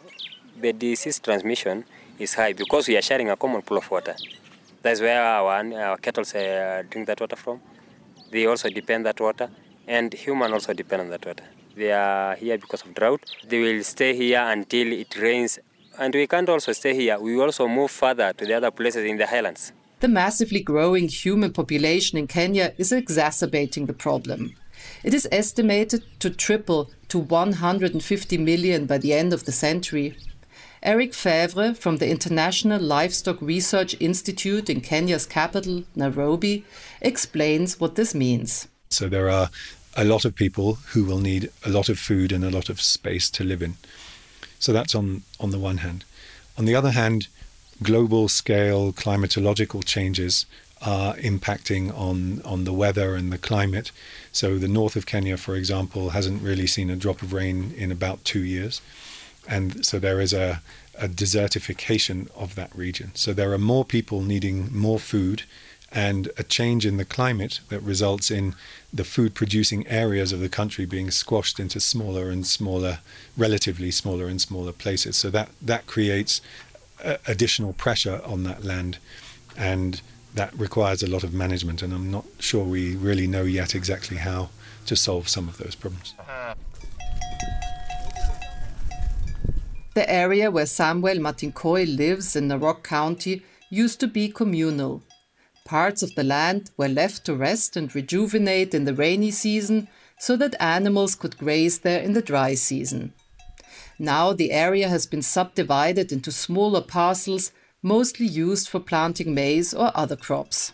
the 0.59 0.73
disease 0.73 1.17
transmission 1.19 1.85
is 2.17 2.33
high 2.33 2.51
because 2.51 2.89
we 2.89 2.97
are 2.97 3.01
sharing 3.01 3.29
a 3.29 3.37
common 3.37 3.61
pool 3.61 3.77
of 3.77 3.89
water. 3.89 4.15
That's 4.81 4.99
where 4.99 5.23
our, 5.23 5.63
our 5.75 5.97
cattle 5.97 6.25
uh, 6.35 6.81
drink 6.89 7.07
that 7.07 7.21
water 7.21 7.37
from. 7.37 7.61
They 8.31 8.45
also 8.45 8.69
depend 8.69 9.05
that 9.05 9.19
water, 9.19 9.49
and 9.87 10.13
human 10.13 10.53
also 10.53 10.73
depend 10.73 11.01
on 11.01 11.09
that 11.09 11.25
water. 11.25 11.43
They 11.75 11.91
are 11.91 12.35
here 12.35 12.57
because 12.57 12.83
of 12.83 12.93
drought. 12.93 13.21
They 13.47 13.59
will 13.59 13.83
stay 13.83 14.15
here 14.15 14.41
until 14.41 14.91
it 14.91 15.15
rains, 15.17 15.59
and 15.97 16.13
we 16.13 16.27
can't 16.27 16.49
also 16.49 16.71
stay 16.73 16.93
here. 16.93 17.19
We 17.19 17.39
also 17.39 17.67
move 17.67 17.91
further 17.91 18.33
to 18.33 18.45
the 18.45 18.53
other 18.53 18.71
places 18.71 19.05
in 19.05 19.17
the 19.17 19.25
highlands. 19.27 19.71
The 19.99 20.07
massively 20.07 20.61
growing 20.61 21.09
human 21.09 21.51
population 21.51 22.17
in 22.17 22.27
Kenya 22.27 22.73
is 22.77 22.91
exacerbating 22.91 23.85
the 23.87 23.93
problem. 23.93 24.55
It 25.03 25.13
is 25.13 25.27
estimated 25.31 26.03
to 26.19 26.29
triple 26.29 26.89
to 27.09 27.19
150 27.19 28.37
million 28.37 28.85
by 28.85 28.97
the 28.97 29.13
end 29.13 29.33
of 29.33 29.45
the 29.45 29.51
century. 29.51 30.15
Eric 30.81 31.11
Fèvre 31.11 31.75
from 31.75 31.97
the 31.97 32.09
International 32.09 32.81
Livestock 32.81 33.41
Research 33.41 33.95
Institute 33.99 34.69
in 34.69 34.79
Kenya's 34.79 35.25
capital, 35.25 35.83
Nairobi, 35.93 36.63
explains 37.01 37.79
what 37.79 37.95
this 37.95 38.15
means. 38.15 38.67
So 38.89 39.09
there 39.09 39.29
are 39.29 39.49
a 39.97 40.05
lot 40.05 40.23
of 40.23 40.35
people 40.35 40.75
who 40.93 41.03
will 41.03 41.19
need 41.19 41.49
a 41.65 41.69
lot 41.69 41.89
of 41.89 41.99
food 41.99 42.31
and 42.31 42.45
a 42.45 42.49
lot 42.49 42.69
of 42.69 42.81
space 42.81 43.29
to 43.31 43.43
live 43.43 43.61
in. 43.61 43.75
So 44.57 44.71
that's 44.71 44.95
on, 44.95 45.23
on 45.39 45.51
the 45.51 45.59
one 45.59 45.77
hand. 45.77 46.05
On 46.57 46.63
the 46.63 46.75
other 46.75 46.91
hand, 46.91 47.27
global 47.83 48.29
scale 48.29 48.93
climatological 48.93 49.83
changes 49.83 50.45
are 50.81 51.15
impacting 51.15 51.93
on, 51.97 52.41
on 52.43 52.63
the 52.63 52.71
weather 52.71 53.15
and 53.15 53.33
the 53.33 53.37
climate. 53.37 53.91
So 54.31 54.57
the 54.57 54.69
north 54.69 54.95
of 54.95 55.05
Kenya, 55.05 55.35
for 55.35 55.55
example, 55.55 56.11
hasn't 56.11 56.41
really 56.41 56.67
seen 56.67 56.89
a 56.89 56.95
drop 56.95 57.21
of 57.21 57.33
rain 57.33 57.73
in 57.75 57.91
about 57.91 58.23
two 58.23 58.45
years 58.45 58.81
and 59.49 59.85
so 59.85 59.97
there 59.99 60.21
is 60.21 60.31
a, 60.31 60.61
a 60.97 61.07
desertification 61.07 62.29
of 62.35 62.55
that 62.55 62.73
region. 62.75 63.11
So 63.15 63.33
there 63.33 63.51
are 63.51 63.57
more 63.57 63.83
people 63.83 64.21
needing 64.21 64.71
more 64.71 64.99
food 64.99 65.43
and 65.91 66.29
a 66.37 66.43
change 66.43 66.85
in 66.85 66.97
the 66.97 67.05
climate 67.05 67.61
that 67.69 67.81
results 67.81 68.29
in 68.29 68.53
the 68.93 69.03
food 69.03 69.33
producing 69.33 69.87
areas 69.87 70.31
of 70.31 70.39
the 70.39 70.49
country 70.49 70.85
being 70.85 71.09
squashed 71.09 71.59
into 71.59 71.79
smaller 71.79 72.29
and 72.29 72.45
smaller, 72.45 72.99
relatively 73.35 73.89
smaller 73.89 74.27
and 74.27 74.39
smaller 74.39 74.71
places. 74.71 75.15
So 75.15 75.31
that, 75.31 75.49
that 75.63 75.87
creates 75.87 76.41
additional 77.25 77.73
pressure 77.73 78.21
on 78.23 78.43
that 78.43 78.63
land 78.63 78.99
and 79.57 79.99
that 80.35 80.53
requires 80.57 81.01
a 81.01 81.07
lot 81.07 81.23
of 81.23 81.33
management. 81.33 81.81
And 81.81 81.91
I'm 81.91 82.11
not 82.11 82.25
sure 82.37 82.63
we 82.63 82.95
really 82.95 83.25
know 83.25 83.43
yet 83.43 83.73
exactly 83.73 84.17
how 84.17 84.49
to 84.85 84.95
solve 84.95 85.27
some 85.27 85.49
of 85.49 85.57
those 85.57 85.73
problems. 85.73 86.13
Uh-huh. 86.19 86.53
The 89.99 90.09
area 90.09 90.49
where 90.49 90.65
Samuel 90.65 91.17
Matinkoi 91.17 91.97
lives 91.97 92.33
in 92.37 92.47
Narok 92.47 92.83
County 92.83 93.43
used 93.69 93.99
to 93.99 94.07
be 94.07 94.29
communal. 94.29 95.03
Parts 95.65 96.01
of 96.01 96.15
the 96.15 96.23
land 96.23 96.71
were 96.77 96.87
left 96.87 97.25
to 97.25 97.35
rest 97.35 97.75
and 97.75 97.93
rejuvenate 97.93 98.73
in 98.73 98.85
the 98.85 98.93
rainy 98.93 99.29
season 99.29 99.89
so 100.17 100.37
that 100.37 100.55
animals 100.61 101.15
could 101.15 101.37
graze 101.37 101.79
there 101.79 101.99
in 101.99 102.13
the 102.13 102.21
dry 102.21 102.53
season. 102.53 103.13
Now 103.99 104.31
the 104.31 104.53
area 104.53 104.87
has 104.87 105.05
been 105.05 105.21
subdivided 105.21 106.13
into 106.13 106.31
smaller 106.31 106.81
parcels, 106.81 107.51
mostly 107.81 108.25
used 108.25 108.69
for 108.69 108.79
planting 108.79 109.33
maize 109.33 109.73
or 109.73 109.91
other 109.93 110.15
crops. 110.15 110.71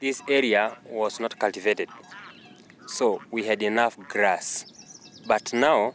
This 0.00 0.22
area 0.28 0.76
was 0.90 1.20
not 1.20 1.38
cultivated, 1.38 1.88
so 2.88 3.22
we 3.30 3.44
had 3.44 3.62
enough 3.62 3.96
grass. 4.08 4.66
But 5.24 5.52
now 5.52 5.94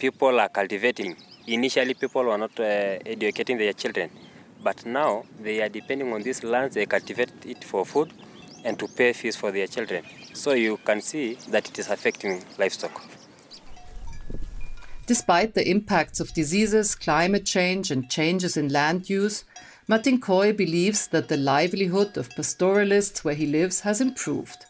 people 0.00 0.40
are 0.40 0.48
cultivating 0.48 1.14
Initially, 1.50 1.94
people 1.94 2.22
were 2.22 2.38
not 2.38 2.58
uh, 2.60 2.62
educating 3.04 3.58
their 3.58 3.72
children, 3.72 4.08
but 4.62 4.86
now 4.86 5.24
they 5.40 5.60
are 5.60 5.68
depending 5.68 6.12
on 6.12 6.22
these 6.22 6.44
lands, 6.44 6.76
they 6.76 6.86
cultivate 6.86 7.32
it 7.44 7.64
for 7.64 7.84
food 7.84 8.12
and 8.64 8.78
to 8.78 8.86
pay 8.86 9.12
fees 9.12 9.34
for 9.34 9.50
their 9.50 9.66
children. 9.66 10.04
So 10.32 10.52
you 10.52 10.76
can 10.76 11.00
see 11.00 11.34
that 11.48 11.68
it 11.68 11.76
is 11.80 11.88
affecting 11.88 12.44
livestock. 12.56 13.02
Despite 15.06 15.54
the 15.54 15.68
impacts 15.68 16.20
of 16.20 16.32
diseases, 16.34 16.94
climate 16.94 17.46
change, 17.46 17.90
and 17.90 18.08
changes 18.08 18.56
in 18.56 18.68
land 18.68 19.10
use, 19.10 19.42
Matinkoi 19.88 20.56
believes 20.56 21.08
that 21.08 21.26
the 21.26 21.36
livelihood 21.36 22.16
of 22.16 22.30
pastoralists 22.36 23.24
where 23.24 23.34
he 23.34 23.46
lives 23.46 23.80
has 23.80 24.00
improved. 24.00 24.66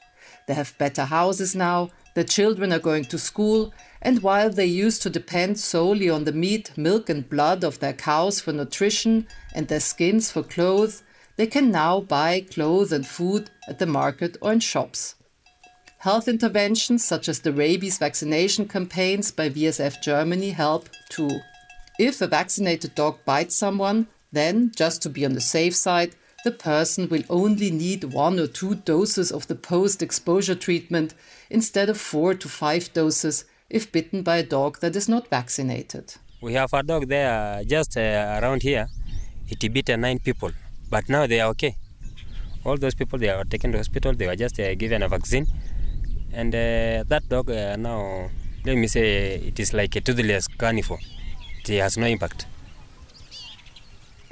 They 0.46 0.54
have 0.54 0.78
better 0.78 1.04
houses 1.04 1.54
now, 1.54 1.90
their 2.14 2.24
children 2.24 2.72
are 2.72 2.78
going 2.78 3.04
to 3.06 3.18
school, 3.18 3.72
and 4.02 4.22
while 4.22 4.50
they 4.50 4.66
used 4.66 5.02
to 5.02 5.10
depend 5.10 5.58
solely 5.58 6.08
on 6.08 6.24
the 6.24 6.32
meat, 6.32 6.72
milk, 6.76 7.08
and 7.08 7.28
blood 7.28 7.62
of 7.64 7.78
their 7.80 7.92
cows 7.92 8.40
for 8.40 8.52
nutrition 8.52 9.26
and 9.54 9.68
their 9.68 9.80
skins 9.80 10.30
for 10.30 10.42
clothes, 10.42 11.02
they 11.36 11.46
can 11.46 11.70
now 11.70 12.00
buy 12.00 12.40
clothes 12.40 12.92
and 12.92 13.06
food 13.06 13.50
at 13.68 13.78
the 13.78 13.86
market 13.86 14.36
or 14.40 14.52
in 14.52 14.60
shops. 14.60 15.14
Health 15.98 16.28
interventions 16.28 17.04
such 17.04 17.28
as 17.28 17.40
the 17.40 17.52
rabies 17.52 17.98
vaccination 17.98 18.66
campaigns 18.66 19.30
by 19.30 19.50
VSF 19.50 20.02
Germany 20.02 20.50
help 20.50 20.88
too. 21.10 21.40
If 21.98 22.22
a 22.22 22.26
vaccinated 22.26 22.94
dog 22.94 23.18
bites 23.26 23.54
someone, 23.54 24.06
then, 24.32 24.72
just 24.74 25.02
to 25.02 25.10
be 25.10 25.26
on 25.26 25.34
the 25.34 25.40
safe 25.40 25.74
side, 25.74 26.14
the 26.44 26.50
person 26.50 27.08
will 27.08 27.24
only 27.28 27.70
need 27.70 28.04
one 28.04 28.38
or 28.38 28.46
two 28.46 28.74
doses 28.74 29.30
of 29.30 29.46
the 29.46 29.54
post 29.54 30.02
exposure 30.02 30.54
treatment 30.54 31.14
instead 31.50 31.88
of 31.88 32.00
four 32.00 32.34
to 32.34 32.48
five 32.48 32.92
doses 32.92 33.44
if 33.68 33.92
bitten 33.92 34.22
by 34.22 34.38
a 34.38 34.42
dog 34.42 34.80
that 34.80 34.96
is 34.96 35.08
not 35.08 35.28
vaccinated. 35.28 36.14
We 36.42 36.54
have 36.54 36.72
a 36.72 36.82
dog 36.82 37.08
there 37.08 37.62
just 37.64 37.96
uh, 37.96 38.40
around 38.42 38.62
here. 38.62 38.88
It 39.48 39.72
bit 39.72 39.90
uh, 39.90 39.96
nine 39.96 40.18
people, 40.20 40.52
but 40.88 41.08
now 41.08 41.26
they 41.26 41.40
are 41.40 41.50
okay. 41.50 41.76
All 42.64 42.76
those 42.76 42.94
people 42.94 43.18
they 43.18 43.28
are 43.28 43.44
taken 43.44 43.72
to 43.72 43.78
hospital. 43.78 44.14
They 44.14 44.26
were 44.26 44.36
just 44.36 44.58
uh, 44.60 44.74
given 44.74 45.02
a 45.02 45.08
vaccine, 45.08 45.46
and 46.32 46.54
uh, 46.54 47.04
that 47.08 47.22
dog 47.28 47.50
uh, 47.50 47.76
now, 47.76 48.30
let 48.64 48.76
me 48.76 48.86
say, 48.86 49.34
it 49.34 49.58
is 49.58 49.74
like 49.74 49.96
a 49.96 50.00
toothless 50.00 50.46
carnivore. 50.46 51.00
It 51.68 51.80
has 51.80 51.98
no 51.98 52.06
impact. 52.06 52.46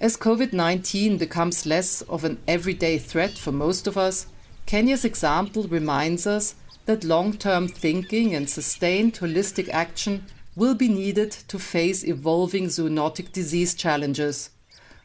As 0.01 0.17
COVID 0.17 0.53
19 0.53 1.19
becomes 1.19 1.67
less 1.67 2.03
of 2.03 2.23
an 2.25 2.39
everyday 2.47 2.99
threat 2.99 3.37
for 3.37 3.51
most 3.51 3.87
of 3.87 3.99
us, 3.99 4.27
Kenya's 4.65 5.05
example 5.05 5.65
reminds 5.65 6.27
us 6.27 6.55
that 6.87 7.03
long 7.03 7.33
term 7.33 7.67
thinking 7.67 8.35
and 8.35 8.49
sustained 8.49 9.15
holistic 9.15 9.69
action 9.71 10.25
will 10.55 10.75
be 10.75 10.89
needed 10.89 11.33
to 11.33 11.59
face 11.59 12.05
evolving 12.05 12.67
zoonotic 12.67 13.33
disease 13.33 13.75
challenges. 13.75 14.51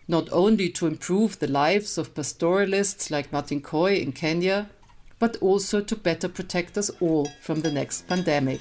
not 0.07 0.27
only 0.31 0.69
to 0.69 0.87
improve 0.87 1.39
the 1.39 1.47
lives 1.47 1.97
of 1.97 2.13
pastoralists 2.13 3.09
like 3.09 3.31
Matinkoi 3.31 4.01
in 4.01 4.11
Kenya, 4.11 4.69
but 5.17 5.37
also 5.37 5.79
to 5.81 5.95
better 5.95 6.27
protect 6.27 6.77
us 6.77 6.91
all 6.99 7.27
from 7.41 7.61
the 7.61 7.71
next 7.71 8.07
pandemic. 8.07 8.59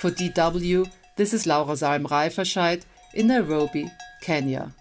For 0.00 0.10
DW, 0.10 0.90
this 1.16 1.32
is 1.32 1.46
Laura 1.46 1.76
Salm-Reifferscheidt 1.76 2.82
in 3.14 3.28
Nairobi, 3.28 3.88
Kenya. 4.20 4.72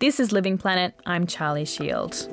This 0.00 0.20
is 0.20 0.32
Living 0.32 0.58
Planet. 0.58 0.94
I'm 1.06 1.26
Charlie 1.26 1.64
Shield. 1.64 2.28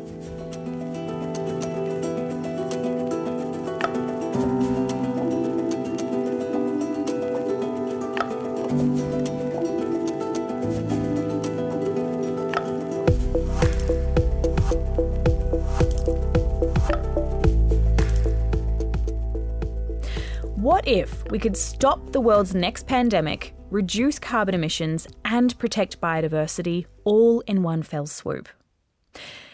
What 20.55 20.87
if 20.87 21.23
we 21.29 21.39
could 21.39 21.57
stop 21.57 22.11
the 22.11 22.19
world's 22.19 22.55
next 22.55 22.87
pandemic, 22.87 23.53
reduce 23.71 24.19
carbon 24.19 24.53
emissions, 24.53 25.07
and 25.25 25.57
protect 25.57 25.99
biodiversity 25.99 26.85
all 27.03 27.39
in 27.47 27.63
one 27.63 27.81
fell 27.81 28.05
swoop? 28.05 28.47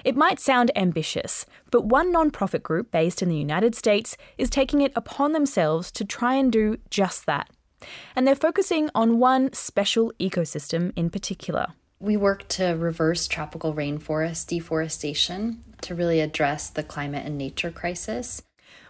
It 0.04 0.16
might 0.16 0.40
sound 0.40 0.72
ambitious, 0.76 1.46
but 1.72 1.86
one 1.86 2.12
non-profit 2.12 2.64
group 2.64 2.92
based 2.92 3.22
in 3.22 3.30
the 3.30 3.38
United 3.38 3.76
States 3.76 4.18
is 4.38 4.50
taking 4.50 4.82
it 4.82 4.92
upon 4.96 5.32
themselves 5.32 5.92
to 5.94 6.06
try 6.06 6.36
and 6.36 6.52
do 6.52 6.78
just 6.90 7.26
that. 7.26 7.50
And 8.16 8.26
they're 8.26 8.36
focusing 8.36 8.90
on 8.96 9.20
one 9.20 9.54
special 9.54 10.12
ecosystem 10.20 10.92
in 10.96 11.10
particular. 11.10 11.68
We 12.00 12.16
work 12.16 12.48
to 12.50 12.74
reverse 12.74 13.28
tropical 13.28 13.74
rainforest 13.74 14.48
deforestation 14.48 15.64
to 15.82 15.96
really 15.96 16.20
address 16.20 16.70
the 16.70 16.84
climate 16.84 17.26
and 17.26 17.38
nature 17.38 17.72
crisis. 17.72 18.42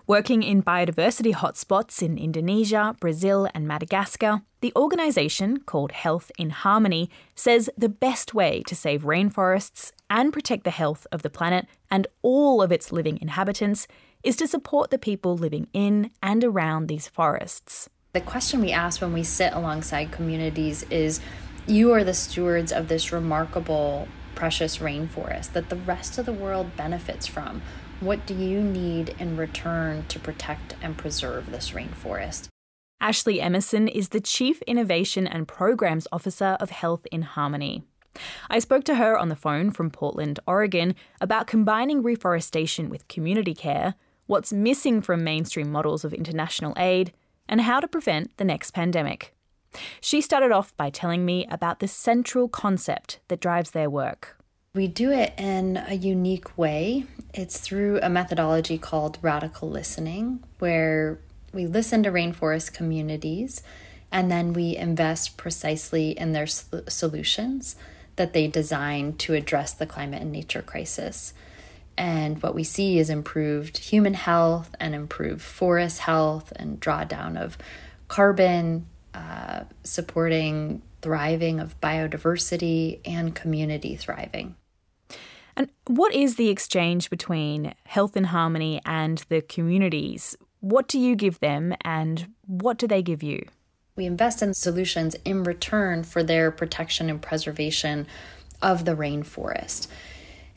Working 0.08 0.42
in 0.42 0.64
biodiversity 0.64 1.34
hotspots 1.34 2.02
in 2.02 2.18
Indonesia, 2.18 2.96
Brazil, 2.98 3.50
and 3.54 3.68
Madagascar, 3.68 4.42
the 4.62 4.72
organisation, 4.74 5.58
called 5.60 5.92
Health 5.92 6.32
in 6.38 6.52
Harmony, 6.52 7.10
says 7.36 7.70
the 7.78 7.90
best 7.90 8.34
way 8.34 8.64
to 8.68 8.74
save 8.74 9.04
rainforests 9.04 9.92
and 10.10 10.32
protect 10.32 10.64
the 10.64 10.72
health 10.72 11.08
of 11.12 11.24
the 11.24 11.30
planet 11.30 11.66
and 11.92 12.08
all 12.22 12.62
of 12.62 12.72
its 12.72 12.94
living 12.94 13.20
inhabitants 13.22 13.86
is 14.24 14.38
to 14.38 14.48
support 14.48 14.92
the 14.92 14.98
people 14.98 15.36
living 15.36 15.68
in 15.74 16.10
and 16.24 16.42
around 16.42 16.88
these 16.88 17.10
forests. 17.10 17.90
The 18.14 18.22
question 18.22 18.62
we 18.62 18.72
ask 18.72 19.02
when 19.02 19.12
we 19.12 19.24
sit 19.24 19.52
alongside 19.52 20.14
communities 20.14 20.84
is 20.84 21.20
You 21.68 21.92
are 21.92 22.06
the 22.06 22.14
stewards 22.14 22.72
of 22.72 22.88
this 22.88 23.12
remarkable, 23.12 24.08
precious 24.36 24.78
rainforest 24.78 25.52
that 25.52 25.68
the 25.68 25.76
rest 25.76 26.18
of 26.18 26.26
the 26.26 26.32
world 26.32 26.78
benefits 26.78 27.28
from. 27.28 27.62
What 28.00 28.28
do 28.28 28.36
you 28.36 28.62
need 28.62 29.16
in 29.18 29.38
return 29.38 30.06
to 30.10 30.20
protect 30.20 30.76
and 30.84 30.96
preserve 30.96 31.50
this 31.50 31.72
rainforest? 31.72 32.48
Ashley 33.02 33.42
Emerson 33.42 33.88
is 33.88 34.10
the 34.10 34.22
Chief 34.22 34.62
Innovation 34.64 35.26
and 35.26 35.48
Programs 35.48 36.08
Officer 36.12 36.58
of 36.60 36.70
Health 36.70 37.08
in 37.12 37.24
Harmony. 37.24 37.82
I 38.52 38.60
spoke 38.60 38.84
to 38.84 38.96
her 38.96 39.18
on 39.18 39.30
the 39.30 39.36
phone 39.36 39.72
from 39.72 39.90
Portland, 39.90 40.40
Oregon, 40.46 40.94
about 41.20 41.48
combining 41.48 42.04
reforestation 42.04 42.88
with 42.90 43.08
community 43.08 43.56
care, 43.56 43.96
what's 44.28 44.54
missing 44.54 45.02
from 45.02 45.24
mainstream 45.24 45.72
models 45.72 46.06
of 46.06 46.14
international 46.14 46.76
aid, 46.78 47.14
and 47.50 47.62
how 47.62 47.80
to 47.80 47.88
prevent 47.88 48.38
the 48.38 48.46
next 48.46 48.72
pandemic. 48.72 49.34
She 50.02 50.22
started 50.22 50.52
off 50.52 50.76
by 50.78 50.92
telling 50.92 51.26
me 51.26 51.48
about 51.50 51.80
the 51.80 51.88
central 51.88 52.48
concept 52.48 53.22
that 53.28 53.42
drives 53.42 53.72
their 53.72 53.90
work. 53.90 54.37
We 54.78 54.88
do 54.88 55.12
it 55.12 55.34
in 55.40 55.78
a 55.88 55.96
unique 55.96 56.56
way. 56.56 57.06
It's 57.34 57.60
through 57.60 58.00
a 58.04 58.10
methodology 58.10 58.78
called 58.78 59.18
radical 59.24 59.72
listening, 59.72 60.44
where 60.60 61.18
we 61.52 61.66
listen 61.66 62.04
to 62.04 62.12
rainforest 62.12 62.74
communities 62.74 63.64
and 64.12 64.30
then 64.30 64.54
we 64.54 64.78
invest 64.78 65.36
precisely 65.36 66.12
in 66.12 66.34
their 66.34 66.46
solutions 66.46 67.76
that 68.18 68.34
they 68.34 68.48
design 68.48 69.14
to 69.14 69.34
address 69.34 69.74
the 69.74 69.88
climate 69.88 70.22
and 70.22 70.32
nature 70.32 70.62
crisis. 70.62 71.34
And 71.98 72.40
what 72.44 72.54
we 72.54 72.64
see 72.64 73.00
is 73.00 73.10
improved 73.10 73.80
human 73.80 74.14
health 74.14 74.76
and 74.80 74.94
improved 74.94 75.42
forest 75.42 76.02
health 76.02 76.54
and 76.56 76.80
drawdown 76.80 77.36
of 77.36 77.58
carbon, 78.10 78.86
uh, 79.16 79.64
supporting 79.84 80.84
thriving 81.02 81.60
of 81.60 81.82
biodiversity 81.82 83.00
and 83.06 83.34
community 83.34 83.96
thriving. 83.96 84.56
And 85.58 85.72
what 85.88 86.14
is 86.14 86.36
the 86.36 86.50
exchange 86.50 87.10
between 87.10 87.74
Health 87.84 88.16
in 88.16 88.26
Harmony 88.26 88.80
and 88.86 89.18
the 89.28 89.42
communities? 89.42 90.38
What 90.60 90.88
do 90.88 91.00
you 91.00 91.16
give 91.16 91.40
them 91.40 91.76
and 91.82 92.28
what 92.46 92.78
do 92.78 92.88
they 92.88 93.02
give 93.02 93.24
you? 93.24 93.44
We 93.96 94.06
invest 94.06 94.44
in 94.44 94.54
solutions 94.54 95.16
in 95.26 95.44
return 95.44 96.04
for 96.04 96.22
their 96.22 96.52
protection 96.52 97.10
and 97.10 97.20
preservation 97.20 98.06
of 98.62 98.86
the 98.86 98.96
rainforest. 98.96 99.88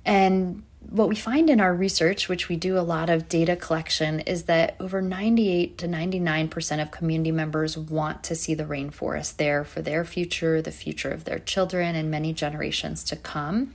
And 0.05 0.63
what 0.91 1.09
we 1.09 1.17
find 1.17 1.49
in 1.49 1.61
our 1.61 1.75
research, 1.75 2.29
which 2.29 2.51
we 2.51 2.57
do 2.57 2.79
a 2.79 2.81
lot 2.81 3.09
of 3.09 3.29
data 3.29 3.57
collection, 3.57 4.21
is 4.21 4.45
that 4.45 4.77
over 4.79 5.01
98 5.01 5.79
to 5.79 5.89
99% 5.89 6.83
of 6.83 6.91
community 6.91 7.33
members 7.33 7.79
want 7.79 8.23
to 8.25 8.35
see 8.35 8.53
the 8.53 8.65
rainforest 8.65 9.37
there 9.37 9.65
for 9.65 9.81
their 9.81 10.05
future, 10.05 10.61
the 10.61 10.71
future 10.71 11.11
of 11.11 11.25
their 11.25 11.39
children, 11.39 11.95
and 11.95 12.11
many 12.11 12.35
generations 12.35 13.03
to 13.05 13.17
come. 13.17 13.75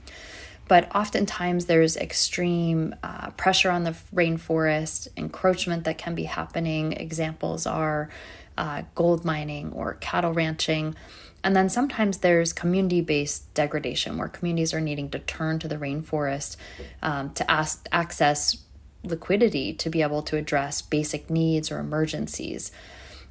But 0.68 0.94
oftentimes 0.94 1.66
there's 1.66 1.96
extreme 1.96 2.94
uh, 3.02 3.30
pressure 3.30 3.70
on 3.70 3.84
the 3.84 3.94
rainforest, 4.14 5.08
encroachment 5.16 5.84
that 5.84 5.98
can 5.98 6.14
be 6.14 6.24
happening. 6.24 6.92
Examples 6.92 7.66
are 7.66 8.10
uh, 8.58 8.82
gold 8.94 9.24
mining 9.24 9.72
or 9.72 9.94
cattle 9.94 10.32
ranching. 10.32 10.96
And 11.44 11.54
then 11.54 11.68
sometimes 11.68 12.18
there's 12.18 12.52
community 12.52 13.00
based 13.00 13.52
degradation 13.54 14.18
where 14.18 14.28
communities 14.28 14.74
are 14.74 14.80
needing 14.80 15.10
to 15.10 15.20
turn 15.20 15.60
to 15.60 15.68
the 15.68 15.76
rainforest 15.76 16.56
um, 17.02 17.30
to 17.34 17.48
ask, 17.48 17.86
access 17.92 18.56
liquidity 19.04 19.72
to 19.74 19.88
be 19.88 20.02
able 20.02 20.22
to 20.22 20.36
address 20.36 20.82
basic 20.82 21.30
needs 21.30 21.70
or 21.70 21.78
emergencies. 21.78 22.72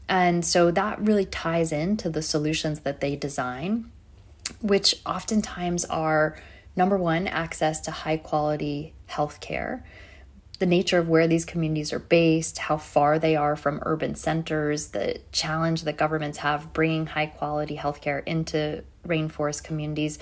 And 0.08 0.46
so 0.46 0.72
that 0.72 1.02
really 1.02 1.26
ties 1.26 1.72
into 1.72 2.10
the 2.10 2.22
solutions 2.22 2.82
that 2.82 3.02
they 3.02 3.16
design, 3.16 3.92
which 4.62 4.96
oftentimes 5.06 5.84
are 5.86 6.38
Number 6.76 6.98
one, 6.98 7.28
access 7.28 7.80
to 7.82 7.92
high 7.92 8.18
quality 8.18 8.94
health 9.08 9.40
care. 9.40 9.86
The 10.60 10.66
nature 10.66 11.00
of 11.00 11.10
where 11.10 11.28
these 11.28 11.46
communities 11.46 11.92
are 11.92 12.00
based, 12.00 12.58
how 12.58 12.78
far 12.78 13.20
they 13.20 13.36
are 13.36 13.56
from 13.56 13.82
urban 13.86 14.16
centers, 14.16 14.90
the 14.90 15.20
challenge 15.32 15.84
that 15.84 15.98
governments 15.98 16.40
have 16.40 16.72
bringing 16.74 17.08
high 17.08 17.26
quality 17.28 17.78
healthcare 17.78 18.24
into 18.26 18.84
rainforest 19.06 19.64
communities 19.64 20.18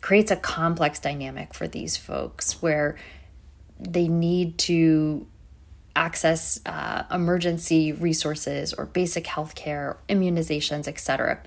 creates 0.00 0.30
a 0.30 0.36
complex 0.36 1.00
dynamic 1.00 1.54
for 1.54 1.66
these 1.66 1.96
folks 1.96 2.62
where 2.62 2.96
they 3.78 4.08
need 4.08 4.58
to 4.58 5.26
access 5.96 6.60
uh, 6.64 7.02
emergency 7.10 7.92
resources 7.92 8.72
or 8.72 8.86
basic 8.86 9.26
health 9.26 9.54
care, 9.54 9.98
immunizations, 10.08 10.86
etc. 10.86 11.40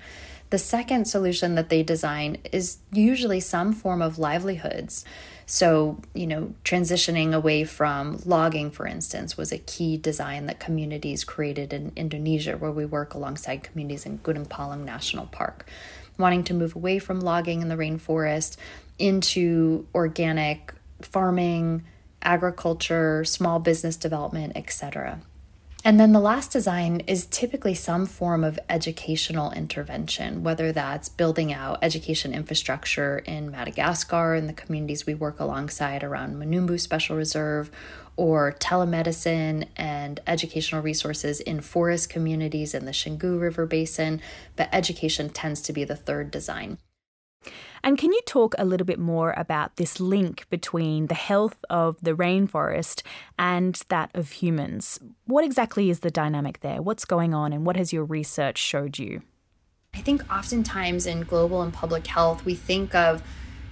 The 0.52 0.58
second 0.58 1.06
solution 1.06 1.54
that 1.54 1.70
they 1.70 1.82
design 1.82 2.36
is 2.52 2.76
usually 2.92 3.40
some 3.40 3.72
form 3.72 4.02
of 4.02 4.18
livelihoods. 4.18 5.02
So, 5.46 5.98
you 6.12 6.26
know, 6.26 6.52
transitioning 6.62 7.32
away 7.32 7.64
from 7.64 8.20
logging, 8.26 8.70
for 8.70 8.86
instance, 8.86 9.38
was 9.38 9.50
a 9.50 9.56
key 9.56 9.96
design 9.96 10.44
that 10.44 10.60
communities 10.60 11.24
created 11.24 11.72
in 11.72 11.90
Indonesia, 11.96 12.58
where 12.58 12.70
we 12.70 12.84
work 12.84 13.14
alongside 13.14 13.62
communities 13.62 14.04
in 14.04 14.18
Gunung 14.18 14.46
Palung 14.46 14.84
National 14.84 15.24
Park. 15.24 15.66
Wanting 16.18 16.44
to 16.44 16.52
move 16.52 16.76
away 16.76 16.98
from 16.98 17.20
logging 17.20 17.62
in 17.62 17.70
the 17.70 17.76
rainforest 17.76 18.58
into 18.98 19.86
organic 19.94 20.74
farming, 21.00 21.82
agriculture, 22.22 23.24
small 23.24 23.58
business 23.58 23.96
development, 23.96 24.52
etc. 24.54 25.22
And 25.84 25.98
then 25.98 26.12
the 26.12 26.20
last 26.20 26.52
design 26.52 27.00
is 27.08 27.26
typically 27.26 27.74
some 27.74 28.06
form 28.06 28.44
of 28.44 28.58
educational 28.68 29.50
intervention, 29.50 30.44
whether 30.44 30.70
that's 30.70 31.08
building 31.08 31.52
out 31.52 31.80
education 31.82 32.32
infrastructure 32.32 33.18
in 33.18 33.50
Madagascar 33.50 34.34
and 34.34 34.48
the 34.48 34.52
communities 34.52 35.06
we 35.06 35.14
work 35.14 35.40
alongside 35.40 36.04
around 36.04 36.36
Manombo 36.36 36.78
Special 36.78 37.16
Reserve, 37.16 37.68
or 38.16 38.52
telemedicine 38.60 39.66
and 39.76 40.20
educational 40.24 40.82
resources 40.82 41.40
in 41.40 41.60
forest 41.60 42.08
communities 42.08 42.74
in 42.74 42.84
the 42.84 42.92
Xingu 42.92 43.40
River 43.40 43.66
Basin. 43.66 44.20
But 44.54 44.68
education 44.70 45.30
tends 45.30 45.60
to 45.62 45.72
be 45.72 45.82
the 45.82 45.96
third 45.96 46.30
design. 46.30 46.78
And 47.82 47.98
can 47.98 48.12
you 48.12 48.20
talk 48.26 48.54
a 48.58 48.64
little 48.64 48.86
bit 48.86 48.98
more 48.98 49.34
about 49.36 49.76
this 49.76 49.98
link 49.98 50.46
between 50.50 51.08
the 51.08 51.14
health 51.14 51.64
of 51.68 51.96
the 52.00 52.14
rainforest 52.14 53.02
and 53.38 53.80
that 53.88 54.10
of 54.14 54.30
humans? 54.30 55.00
What 55.26 55.44
exactly 55.44 55.90
is 55.90 56.00
the 56.00 56.10
dynamic 56.10 56.60
there? 56.60 56.80
What's 56.80 57.04
going 57.04 57.34
on, 57.34 57.52
and 57.52 57.66
what 57.66 57.76
has 57.76 57.92
your 57.92 58.04
research 58.04 58.58
showed 58.58 58.98
you? 58.98 59.22
I 59.94 60.00
think 60.00 60.22
oftentimes 60.32 61.06
in 61.06 61.22
global 61.22 61.60
and 61.60 61.72
public 61.72 62.06
health, 62.06 62.44
we 62.44 62.54
think 62.54 62.94
of, 62.94 63.22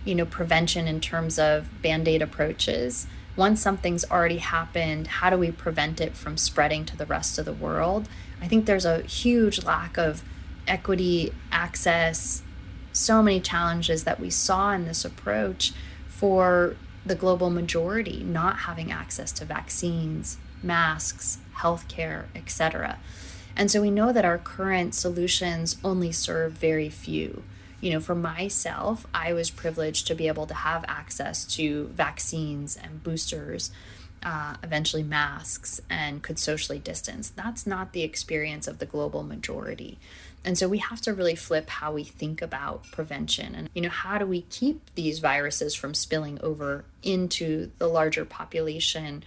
you 0.05 0.15
know, 0.15 0.27
prevention 0.27 0.89
in 0.89 1.01
terms 1.01 1.39
of 1.39 1.81
band-aid 1.81 2.21
approaches. 2.21 3.07
Once 3.37 3.63
something's 3.63 4.05
already 4.11 4.39
happened, 4.39 5.07
how 5.07 5.31
do 5.31 5.39
we 5.39 5.51
prevent 5.51 6.01
it 6.01 6.17
from 6.17 6.37
spreading 6.37 6.85
to 6.85 6.97
the 6.97 7.07
rest 7.07 7.39
of 7.39 7.45
the 7.45 7.53
world? 7.53 8.09
I 8.43 8.49
think 8.49 8.67
there's 8.67 8.85
a 8.85 9.03
huge 9.03 9.63
lack 9.65 9.97
of 9.97 10.23
equity, 10.67 11.33
access, 11.53 12.43
so 12.93 13.23
many 13.23 13.41
challenges 13.41 14.05
that 14.05 14.21
we 14.21 14.31
saw 14.31 14.73
in 14.73 14.87
this 14.87 15.05
approach 15.05 15.73
for 16.07 16.77
the 17.05 17.15
global 17.15 17.51
majority 17.51 18.23
not 18.23 18.61
having 18.61 18.93
access 18.93 19.33
to 19.33 19.45
vaccines, 19.45 20.37
masks, 20.63 21.39
healthcare, 21.59 22.25
etc. 22.35 22.99
And 23.57 23.71
so 23.71 23.81
we 23.81 23.91
know 23.91 24.13
that 24.13 24.25
our 24.25 24.39
current 24.39 24.95
solutions 24.95 25.77
only 25.83 26.13
serve 26.13 26.53
very 26.53 26.89
few. 26.89 27.43
You 27.81 27.93
know, 27.93 28.01
for 28.01 28.15
myself, 28.15 29.07
I 29.15 29.33
was 29.33 29.51
privileged 29.51 30.07
to 30.09 30.15
be 30.15 30.29
able 30.29 30.47
to 30.47 30.55
have 30.55 30.85
access 30.87 31.45
to 31.57 31.87
vaccines 31.89 32.77
and 32.77 33.03
boosters, 33.03 33.71
uh, 34.23 34.57
eventually 34.63 35.03
masks, 35.03 35.81
and 35.89 36.23
could 36.23 36.39
socially 36.39 36.79
distance. 36.79 37.31
That's 37.31 37.67
not 37.67 37.93
the 37.93 38.03
experience 38.03 38.69
of 38.69 38.79
the 38.79 38.87
global 38.87 39.23
majority. 39.23 39.99
And 40.45 40.57
so 40.57 40.69
we 40.69 40.79
have 40.79 41.01
to 41.03 41.13
really 41.13 41.35
flip 41.35 41.69
how 41.69 41.93
we 41.93 42.05
think 42.05 42.41
about 42.41 42.91
prevention 42.93 43.55
and 43.55 43.69
you 43.75 43.83
know 43.83 43.91
how 43.91 44.17
do 44.19 44.25
we 44.25 44.43
keep 44.43 44.81
these 44.95 45.19
viruses 45.19 45.75
from 45.75 45.93
spilling 45.93 46.39
over 46.43 46.85
into 47.03 47.71
the 47.79 47.87
larger 47.87 48.25
population 48.25 49.23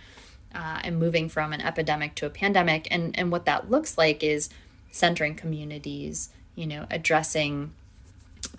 uh, 0.55 0.79
and 0.83 0.97
moving 0.97 1.29
from 1.29 1.53
an 1.53 1.61
epidemic 1.61 2.15
to 2.15 2.25
a 2.25 2.29
pandemic. 2.29 2.87
And 2.89 3.17
and 3.17 3.31
what 3.31 3.45
that 3.45 3.69
looks 3.69 3.97
like 3.97 4.23
is 4.23 4.49
centering 4.91 5.35
communities 5.35 6.29
you 6.55 6.67
know 6.67 6.85
addressing 6.91 7.71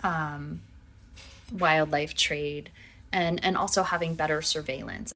um, 0.03 0.61
wildlife 1.53 2.15
trade 2.15 2.71
and 3.13 3.43
and 3.45 3.57
also 3.57 3.83
having 3.83 4.15
better 4.15 4.43
surveillance. 4.43 5.13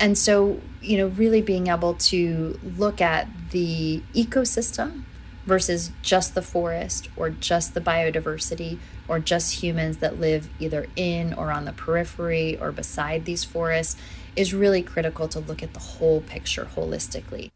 And 0.00 0.16
so 0.16 0.60
you 0.80 0.96
know 0.96 1.08
really 1.08 1.42
being 1.42 1.66
able 1.66 1.94
to 1.94 2.58
look 2.78 3.00
at 3.02 3.28
the 3.50 4.02
ecosystem 4.14 5.04
versus 5.48 5.90
just 6.02 6.34
the 6.34 6.42
forest 6.42 7.08
or 7.16 7.30
just 7.30 7.74
the 7.74 7.80
biodiversity 7.80 8.78
or 9.08 9.18
just 9.18 9.62
humans 9.62 9.96
that 9.98 10.20
live 10.20 10.48
either 10.60 10.86
in 10.94 11.32
or 11.32 11.50
on 11.50 11.64
the 11.64 11.72
periphery 11.72 12.58
or 12.60 12.70
beside 12.70 13.24
these 13.24 13.42
forests 13.42 13.96
is 14.36 14.54
really 14.54 14.82
critical 14.82 15.26
to 15.26 15.40
look 15.40 15.62
at 15.62 15.72
the 15.72 15.80
whole 15.80 16.20
picture 16.20 16.68
holistically. 16.76 17.50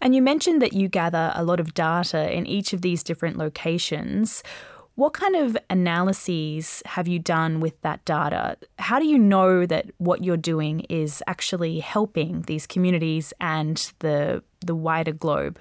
And 0.00 0.14
you 0.14 0.22
mentioned 0.22 0.62
that 0.62 0.72
you 0.72 0.88
gather 0.88 1.32
a 1.34 1.44
lot 1.44 1.60
of 1.60 1.74
data 1.74 2.32
in 2.34 2.46
each 2.46 2.72
of 2.72 2.82
these 2.82 3.02
different 3.02 3.36
locations. 3.36 4.42
What 4.94 5.12
kind 5.12 5.36
of 5.36 5.56
analyses 5.70 6.82
have 6.86 7.06
you 7.06 7.18
done 7.18 7.60
with 7.60 7.80
that 7.82 8.04
data? 8.04 8.56
How 8.78 8.98
do 8.98 9.06
you 9.06 9.18
know 9.18 9.66
that 9.66 9.90
what 9.98 10.24
you're 10.24 10.36
doing 10.36 10.80
is 10.88 11.22
actually 11.26 11.80
helping 11.80 12.42
these 12.42 12.66
communities 12.66 13.32
and 13.40 13.92
the 14.00 14.42
the 14.64 14.74
wider 14.74 15.12
globe? 15.12 15.58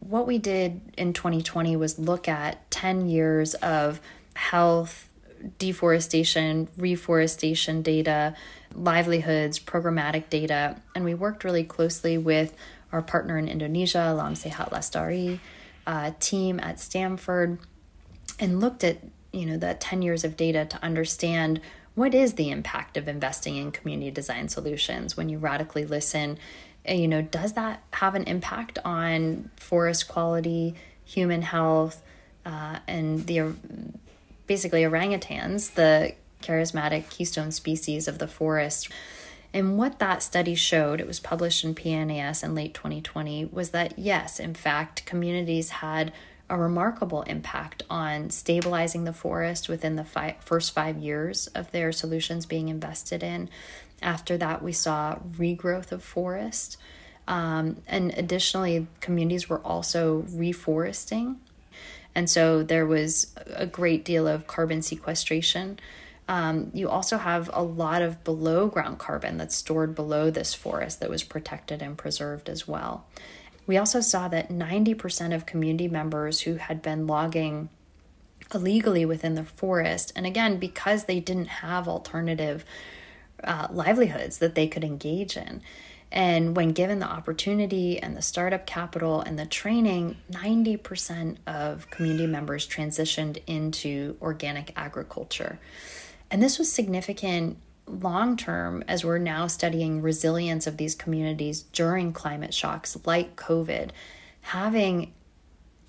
What 0.00 0.26
we 0.26 0.38
did 0.38 0.80
in 0.96 1.12
2020 1.12 1.76
was 1.76 1.98
look 1.98 2.28
at 2.28 2.70
10 2.70 3.08
years 3.08 3.54
of 3.54 4.00
health, 4.34 5.08
deforestation, 5.58 6.68
reforestation 6.76 7.82
data, 7.82 8.34
livelihoods, 8.74 9.58
programmatic 9.58 10.30
data, 10.30 10.80
and 10.94 11.04
we 11.04 11.14
worked 11.14 11.44
really 11.44 11.64
closely 11.64 12.16
with 12.16 12.54
our 12.92 13.02
partner 13.02 13.38
in 13.38 13.48
Indonesia, 13.48 14.12
Alam 14.12 14.34
Sehat 14.34 14.70
Lestari, 14.70 15.40
uh, 15.86 16.12
team 16.20 16.60
at 16.60 16.80
Stanford, 16.80 17.58
and 18.38 18.60
looked 18.60 18.84
at 18.84 18.98
you 19.32 19.44
know 19.44 19.56
the 19.56 19.74
10 19.74 20.02
years 20.02 20.24
of 20.24 20.36
data 20.36 20.64
to 20.64 20.82
understand 20.82 21.60
what 21.94 22.14
is 22.14 22.34
the 22.34 22.50
impact 22.50 22.96
of 22.96 23.08
investing 23.08 23.56
in 23.56 23.72
community 23.72 24.10
design 24.10 24.48
solutions 24.48 25.16
when 25.16 25.28
you 25.28 25.36
radically 25.36 25.84
listen 25.84 26.38
you 26.88 27.08
know, 27.08 27.22
does 27.22 27.54
that 27.54 27.82
have 27.92 28.14
an 28.14 28.24
impact 28.24 28.78
on 28.84 29.50
forest 29.56 30.08
quality, 30.08 30.74
human 31.04 31.42
health, 31.42 32.02
uh, 32.44 32.78
and 32.86 33.26
the 33.26 33.54
basically 34.46 34.82
orangutans, 34.82 35.74
the 35.74 36.14
charismatic 36.42 37.10
keystone 37.10 37.50
species 37.50 38.08
of 38.08 38.18
the 38.18 38.28
forest? 38.28 38.88
And 39.52 39.78
what 39.78 39.98
that 39.98 40.22
study 40.22 40.54
showed, 40.54 41.00
it 41.00 41.06
was 41.06 41.20
published 41.20 41.64
in 41.64 41.74
PNAS 41.74 42.44
in 42.44 42.54
late 42.54 42.74
2020, 42.74 43.46
was 43.46 43.70
that 43.70 43.98
yes, 43.98 44.38
in 44.38 44.54
fact, 44.54 45.06
communities 45.06 45.70
had 45.70 46.12
a 46.50 46.56
remarkable 46.56 47.22
impact 47.22 47.82
on 47.90 48.30
stabilizing 48.30 49.04
the 49.04 49.12
forest 49.12 49.68
within 49.68 49.96
the 49.96 50.04
fi- 50.04 50.36
first 50.40 50.72
five 50.72 50.96
years 50.96 51.46
of 51.48 51.70
their 51.72 51.92
solutions 51.92 52.46
being 52.46 52.68
invested 52.68 53.22
in. 53.22 53.48
After 54.02 54.36
that, 54.36 54.62
we 54.62 54.72
saw 54.72 55.18
regrowth 55.36 55.92
of 55.92 56.02
forest. 56.02 56.76
Um, 57.26 57.82
and 57.86 58.12
additionally, 58.16 58.86
communities 59.00 59.48
were 59.48 59.60
also 59.60 60.22
reforesting. 60.22 61.36
And 62.14 62.28
so 62.28 62.62
there 62.62 62.86
was 62.86 63.34
a 63.54 63.66
great 63.66 64.04
deal 64.04 64.26
of 64.26 64.46
carbon 64.46 64.82
sequestration. 64.82 65.78
Um, 66.26 66.70
you 66.74 66.88
also 66.88 67.16
have 67.16 67.50
a 67.52 67.62
lot 67.62 68.02
of 68.02 68.22
below 68.24 68.66
ground 68.68 68.98
carbon 68.98 69.38
that's 69.38 69.54
stored 69.54 69.94
below 69.94 70.30
this 70.30 70.54
forest 70.54 71.00
that 71.00 71.10
was 71.10 71.22
protected 71.22 71.80
and 71.80 71.96
preserved 71.96 72.48
as 72.48 72.68
well. 72.68 73.06
We 73.66 73.76
also 73.76 74.00
saw 74.00 74.28
that 74.28 74.48
90% 74.48 75.34
of 75.34 75.46
community 75.46 75.88
members 75.88 76.40
who 76.40 76.54
had 76.56 76.82
been 76.82 77.06
logging 77.06 77.68
illegally 78.54 79.04
within 79.04 79.34
the 79.34 79.44
forest, 79.44 80.12
and 80.16 80.26
again, 80.26 80.58
because 80.58 81.04
they 81.04 81.20
didn't 81.20 81.48
have 81.48 81.86
alternative 81.86 82.64
uh, 83.44 83.68
livelihoods 83.70 84.38
that 84.38 84.54
they 84.54 84.66
could 84.66 84.84
engage 84.84 85.36
in. 85.36 85.62
And 86.10 86.56
when 86.56 86.72
given 86.72 87.00
the 87.00 87.06
opportunity 87.06 87.98
and 87.98 88.16
the 88.16 88.22
startup 88.22 88.66
capital 88.66 89.20
and 89.20 89.38
the 89.38 89.44
training, 89.44 90.16
90% 90.30 91.36
of 91.46 91.90
community 91.90 92.26
members 92.26 92.66
transitioned 92.66 93.42
into 93.46 94.16
organic 94.22 94.72
agriculture. 94.74 95.58
And 96.30 96.42
this 96.42 96.58
was 96.58 96.72
significant 96.72 97.58
long 97.86 98.36
term 98.36 98.84
as 98.86 99.04
we're 99.04 99.18
now 99.18 99.46
studying 99.46 100.02
resilience 100.02 100.66
of 100.66 100.76
these 100.76 100.94
communities 100.94 101.62
during 101.62 102.12
climate 102.12 102.54
shocks 102.54 102.96
like 103.04 103.36
COVID. 103.36 103.90
Having 104.42 105.12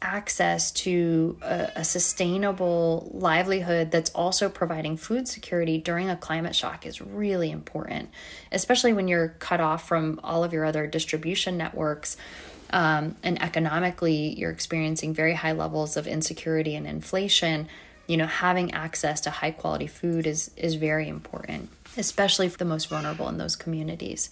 access 0.01 0.71
to 0.71 1.37
a, 1.41 1.71
a, 1.77 1.83
sustainable 1.83 3.11
livelihood 3.13 3.91
that's 3.91 4.09
also 4.11 4.47
providing 4.47 4.95
food 4.95 5.27
security 5.27 5.77
during 5.77 6.09
a 6.09 6.15
climate 6.15 6.55
shock 6.55 6.85
is 6.85 7.01
really 7.01 7.51
important, 7.51 8.09
especially 8.51 8.93
when 8.93 9.09
you're 9.09 9.29
cut 9.39 9.59
off 9.59 9.87
from 9.87 10.19
all 10.23 10.43
of 10.43 10.53
your 10.53 10.63
other 10.63 10.87
distribution 10.87 11.57
networks. 11.57 12.15
Um, 12.69 13.15
and 13.23 13.41
economically, 13.41 14.39
you're 14.39 14.51
experiencing 14.51 15.13
very 15.13 15.33
high 15.33 15.51
levels 15.51 15.97
of 15.97 16.07
insecurity 16.07 16.75
and 16.75 16.87
inflation. 16.87 17.67
You 18.07 18.17
know, 18.17 18.27
having 18.27 18.71
access 18.71 19.21
to 19.21 19.29
high 19.29 19.51
quality 19.51 19.87
food 19.87 20.25
is 20.27 20.51
is 20.55 20.75
very 20.75 21.09
important, 21.09 21.69
especially 21.97 22.47
for 22.47 22.57
the 22.57 22.65
most 22.65 22.87
vulnerable 22.87 23.27
in 23.27 23.37
those 23.37 23.55
communities. 23.55 24.29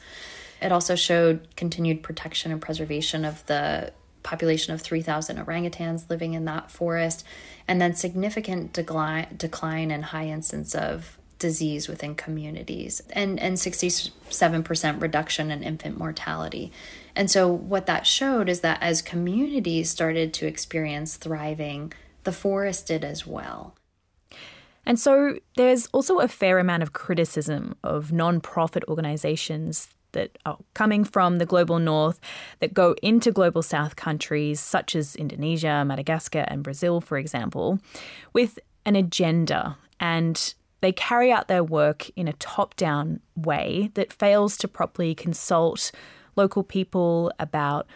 It 0.61 0.71
also 0.71 0.95
showed 0.95 1.55
continued 1.55 2.03
protection 2.03 2.51
and 2.51 2.61
preservation 2.61 3.25
of 3.25 3.45
the 3.47 3.91
population 4.27 4.73
of 4.73 4.81
3,000 4.81 5.37
orangutans 5.37 6.09
living 6.09 6.33
in 6.33 6.43
that 6.45 6.69
forest, 6.69 7.23
and 7.65 7.79
then 7.79 7.93
significant 7.93 8.73
decline, 8.73 9.27
decline 9.37 9.89
and 9.89 10.05
high 10.05 10.27
incidence 10.27 10.75
of 10.75 11.17
disease 11.39 11.87
within 11.87 12.13
communities, 12.13 13.01
and, 13.13 13.39
and 13.39 13.55
67% 13.55 15.01
reduction 15.01 15.49
in 15.49 15.63
infant 15.63 15.97
mortality. 15.97 16.73
And 17.15 17.31
so, 17.31 17.47
what 17.47 17.85
that 17.85 18.05
showed 18.05 18.49
is 18.49 18.59
that 18.61 18.79
as 18.81 19.01
communities 19.01 19.89
started 19.89 20.33
to 20.35 20.45
experience 20.45 21.15
thriving, 21.15 21.93
the 22.25 22.33
forest 22.33 22.87
did 22.87 23.05
as 23.05 23.25
well. 23.25 23.75
And 24.85 24.99
so 24.99 25.37
there's 25.57 25.87
also 25.87 26.19
a 26.19 26.27
fair 26.27 26.59
amount 26.59 26.83
of 26.83 26.93
criticism 26.93 27.75
of 27.83 28.11
non-profit 28.11 28.83
organizations 28.87 29.89
that 30.17 30.37
are 30.45 30.57
coming 30.73 31.03
from 31.03 31.37
the 31.37 31.45
global 31.45 31.77
north 31.79 32.19
that 32.59 32.73
go 32.73 32.95
into 33.03 33.31
global 33.31 33.61
south 33.61 33.95
countries 33.95 34.59
such 34.59 34.95
as 34.95 35.15
Indonesia, 35.15 35.85
Madagascar, 35.85 36.45
and 36.47 36.63
Brazil, 36.63 36.99
for 36.99 37.17
example, 37.17 37.79
with 38.33 38.59
an 38.83 38.95
agenda. 38.95 39.77
And 39.99 40.53
they 40.81 40.91
carry 40.91 41.31
out 41.31 41.47
their 41.47 41.63
work 41.63 42.09
in 42.15 42.27
a 42.27 42.33
top 42.33 42.75
down 42.75 43.19
way 43.35 43.91
that 43.93 44.11
fails 44.11 44.57
to 44.57 44.67
properly 44.67 45.13
consult 45.13 45.91
local 46.35 46.63
people 46.63 47.31
about 47.39 47.87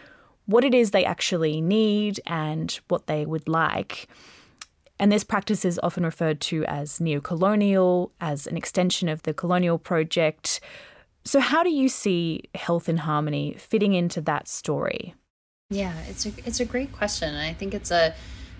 what 0.46 0.64
it 0.64 0.74
is 0.74 0.90
they 0.90 1.04
actually 1.04 1.60
need 1.60 2.20
and 2.26 2.78
what 2.88 3.06
they 3.06 3.26
would 3.26 3.48
like. 3.48 4.08
And 4.98 5.10
this 5.10 5.24
practice 5.24 5.64
is 5.64 5.80
often 5.82 6.04
referred 6.04 6.40
to 6.42 6.64
as 6.66 7.00
neocolonial, 7.00 8.10
as 8.20 8.46
an 8.46 8.56
extension 8.56 9.08
of 9.08 9.22
the 9.22 9.34
colonial 9.34 9.78
project, 9.78 10.60
so, 11.24 11.40
how 11.40 11.62
do 11.62 11.70
you 11.70 11.88
see 11.88 12.44
Health 12.54 12.88
in 12.88 12.98
Harmony 12.98 13.54
fitting 13.58 13.94
into 13.94 14.20
that 14.22 14.48
story? 14.48 15.14
Yeah, 15.70 15.94
it's 16.08 16.26
a 16.26 16.32
it's 16.44 16.60
a 16.60 16.64
great 16.64 16.92
question, 16.92 17.28
and 17.28 17.38
I 17.38 17.52
think 17.52 17.74
it's 17.74 17.90
a 17.90 18.14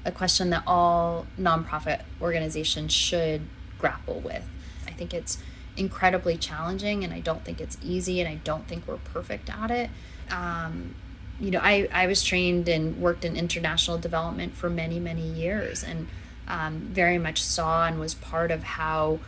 a 0.05 0.13
question 0.13 0.51
that 0.51 0.63
all 0.67 1.27
nonprofit 1.39 2.03
organizations 2.21 2.93
should 2.93 3.43
grapple 3.79 4.21
with. 4.21 4.45
I 4.87 4.93
think 4.93 5.15
it's 5.15 5.39
incredibly 5.77 6.37
challenging 6.37 7.03
and 7.03 7.15
I 7.15 7.21
don't 7.21 7.45
think 7.45 7.61
it's 7.61 7.79
easy 7.83 8.21
and 8.21 8.29
I 8.29 8.37
don't 8.45 8.67
think 8.67 8.87
we're 8.87 8.99
perfect 8.99 9.49
at 9.51 9.71
it. 9.71 9.91
Um, 10.31 10.95
you 11.41 11.51
know, 11.51 11.61
I, 11.63 11.89
I 11.93 12.07
was 12.07 12.23
trained 12.23 12.69
and 12.69 12.99
worked 12.99 13.25
in 13.25 13.37
international 13.37 13.99
development 13.99 14.55
for 14.55 14.69
many, 14.69 15.01
many 15.01 15.27
years 15.27 15.83
and 15.83 16.09
um, 16.47 16.81
very 16.81 17.19
much 17.19 17.43
saw 17.43 17.87
and 17.87 17.99
was 17.99 18.15
part 18.15 18.51
of 18.51 18.63
how 18.63 19.19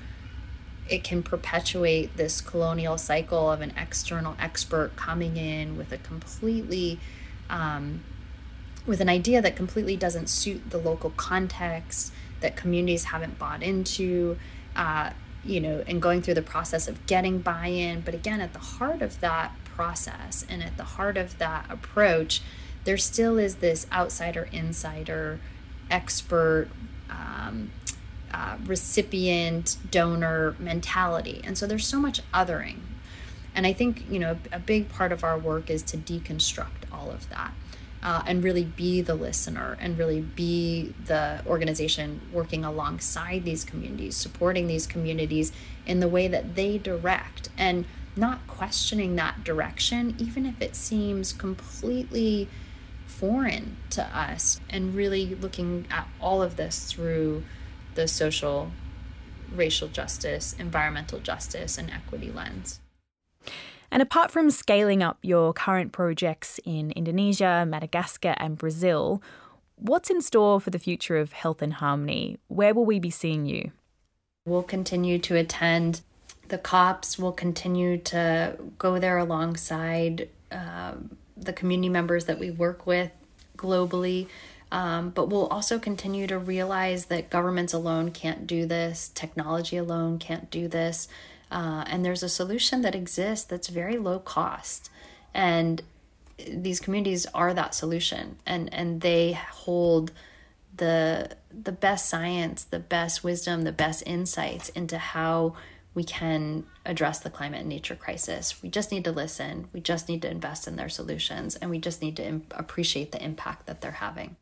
it 0.89 1.03
can 1.03 1.23
perpetuate 1.23 2.17
this 2.17 2.41
colonial 2.41 2.99
cycle 2.99 3.51
of 3.51 3.61
an 3.61 3.73
external 3.77 4.37
expert 4.39 4.93
coming 4.97 5.37
in 5.37 5.77
with 5.77 5.93
a 5.93 5.99
completely 5.99 6.99
um, 7.49 8.03
with 8.87 9.01
an 9.01 9.09
idea 9.09 9.41
that 9.41 9.57
completely 9.57 9.97
doesn't 9.97 10.29
suit 10.29 10.71
the 10.71 10.77
local 10.77 11.11
context 11.11 12.13
that 12.41 12.57
communities 12.57 13.05
haven't 13.05 13.39
bought 13.39 13.63
into 13.63 14.37
uh, 14.77 15.11
you 15.43 15.61
know 15.61 15.83
and 15.87 16.03
going 16.03 16.21
through 16.21 16.35
the 16.35 16.43
process 16.43 16.87
of 16.87 17.07
getting 17.07 17.39
buy-in. 17.39 18.03
But 18.03 18.15
again 18.15 18.41
at 18.41 18.53
the 18.53 18.59
heart 18.59 19.01
of 19.01 19.21
that 19.21 19.53
process 19.65 20.45
and 20.49 20.63
at 20.63 20.77
the 20.77 20.85
heart 20.85 21.17
of 21.17 21.39
that 21.39 21.67
approach 21.69 22.43
there 22.85 22.99
still 22.99 23.39
is 23.39 23.57
this 23.57 23.87
outsider 23.91 24.49
insider 24.53 25.41
expert 25.91 26.69
um, 27.11 27.71
uh, 28.35 28.57
recipient 28.67 29.77
donor 29.93 30.57
mentality. 30.59 31.41
And 31.45 31.57
so 31.57 31.69
there's 31.69 31.87
so 31.87 32.01
much 32.01 32.21
othering. 32.33 32.79
And 33.55 33.69
i 33.69 33.73
think 33.73 34.05
you 34.11 34.19
know 34.19 34.37
a, 34.51 34.59
big 34.59 34.89
part 34.89 35.13
of 35.13 35.23
our 35.23 35.39
work 35.39 35.71
is 35.71 35.81
to 35.85 35.97
deconstruct 35.97 36.91
all 36.93 37.13
of 37.13 37.29
that 37.31 37.53
uh, 38.03 38.23
and 38.27 38.43
really 38.43 38.65
be 38.65 39.01
the 39.01 39.15
listener 39.15 39.79
and 39.81 39.97
really 39.97 40.21
be 40.21 40.93
the 41.07 41.41
organization 41.47 42.21
working 42.33 42.65
alongside 42.65 43.45
these 43.45 43.65
communities 43.65 44.17
supporting 44.17 44.67
these 44.67 44.89
communities 44.89 45.53
in 45.87 46.01
the 46.01 46.09
way 46.09 46.27
that 46.27 46.57
they 46.57 46.79
direct 46.79 47.49
and 47.57 47.85
not 48.17 48.45
questioning 48.49 49.15
that 49.15 49.45
direction 49.45 50.17
even 50.19 50.45
if 50.45 50.61
it 50.61 50.75
seems 50.75 51.33
completely 51.33 52.49
foreign 53.07 53.77
to 53.91 54.03
us 54.03 54.59
and 54.69 54.97
really 54.97 55.37
looking 55.37 55.87
at 55.93 56.09
all 56.21 56.43
of 56.43 56.57
this 56.57 56.91
through 56.91 57.45
the 57.95 58.09
social, 58.09 58.71
racial 59.53 59.89
justice, 59.89 60.55
environmental 60.59 61.21
justice, 61.21 61.79
and 61.79 61.91
equity 61.91 62.31
lens. 62.31 62.81
And 63.91 64.03
apart 64.03 64.31
from 64.31 64.51
scaling 64.51 65.03
up 65.03 65.19
your 65.23 65.53
current 65.53 65.93
projects 65.93 66.59
in 66.65 66.91
Indonesia, 66.93 67.65
Madagascar, 67.69 68.35
and 68.39 68.59
Brazil, 68.59 69.23
what's 69.77 70.11
in 70.11 70.21
store 70.21 70.61
for 70.61 70.71
the 70.71 70.79
future 70.79 71.17
of 71.17 71.33
Health 71.33 71.63
in 71.63 71.73
Harmony? 71.73 72.39
Where 72.49 72.75
will 72.75 72.85
we 72.85 72.99
be 72.99 73.11
seeing 73.11 73.47
you? 73.47 73.71
We'll 74.47 74.63
continue 74.63 75.19
to 75.21 75.37
attend 75.37 76.01
the 76.49 76.59
COPs, 76.59 77.19
we'll 77.19 77.33
continue 77.33 77.97
to 77.99 78.57
go 78.79 78.99
there 78.99 79.17
alongside 79.17 80.29
um, 80.53 81.17
the 81.37 81.53
community 81.53 81.89
members 81.89 82.27
that 82.27 82.39
we 82.39 82.51
work 82.51 82.87
with 82.87 83.11
globally. 83.57 84.29
Um, 84.75 85.11
but 85.11 85.29
we'll 85.29 85.47
also 85.47 85.79
continue 85.79 86.27
to 86.27 86.37
realize 86.37 87.07
that 87.07 87.31
governments 87.31 87.73
alone 87.73 88.11
can't 88.11 88.45
do 88.45 88.67
this, 88.67 89.09
technology 89.15 89.77
alone 89.77 90.19
can't 90.19 90.51
do 90.51 90.67
this. 90.67 91.07
Uh, 91.49 91.85
and 91.87 92.05
there's 92.05 92.25
a 92.25 92.29
solution 92.29 92.83
that 92.83 92.93
exists 92.93 93.45
that's 93.45 93.69
very 93.69 93.99
low 93.99 94.19
cost. 94.19 94.91
And 95.33 95.81
these 96.49 96.81
communities 96.81 97.25
are 97.27 97.55
that 97.55 97.77
solution. 97.77 98.39
And, 98.45 98.73
and 98.75 99.01
they 99.01 99.35
hold 99.35 100.11
the, 100.77 101.31
the 101.53 101.71
best 101.71 102.09
science, 102.09 102.65
the 102.65 102.81
best 102.81 103.23
wisdom, 103.23 103.63
the 103.63 103.71
best 103.71 104.03
insights 104.07 104.71
into 104.71 104.99
how 104.99 105.55
we 105.95 106.03
can 106.03 106.65
address 106.85 107.21
the 107.21 107.31
climate 107.31 107.61
and 107.61 107.69
nature 107.69 107.95
crisis. 107.95 108.61
We 108.61 108.71
just 108.71 108.91
need 108.91 109.05
to 109.05 109.13
listen. 109.13 109.69
We 109.73 109.79
just 109.79 110.09
need 110.09 110.23
to 110.23 110.31
invest 110.31 110.67
in 110.67 110.75
their 110.75 110.89
solutions. 110.89 111.55
And 111.55 111.71
we 111.71 111.79
just 111.79 112.03
need 112.03 112.17
to 112.17 112.41
appreciate 112.51 113.13
the 113.13 113.23
impact 113.23 113.67
that 113.67 113.81
they're 113.81 113.93
having. 113.93 114.35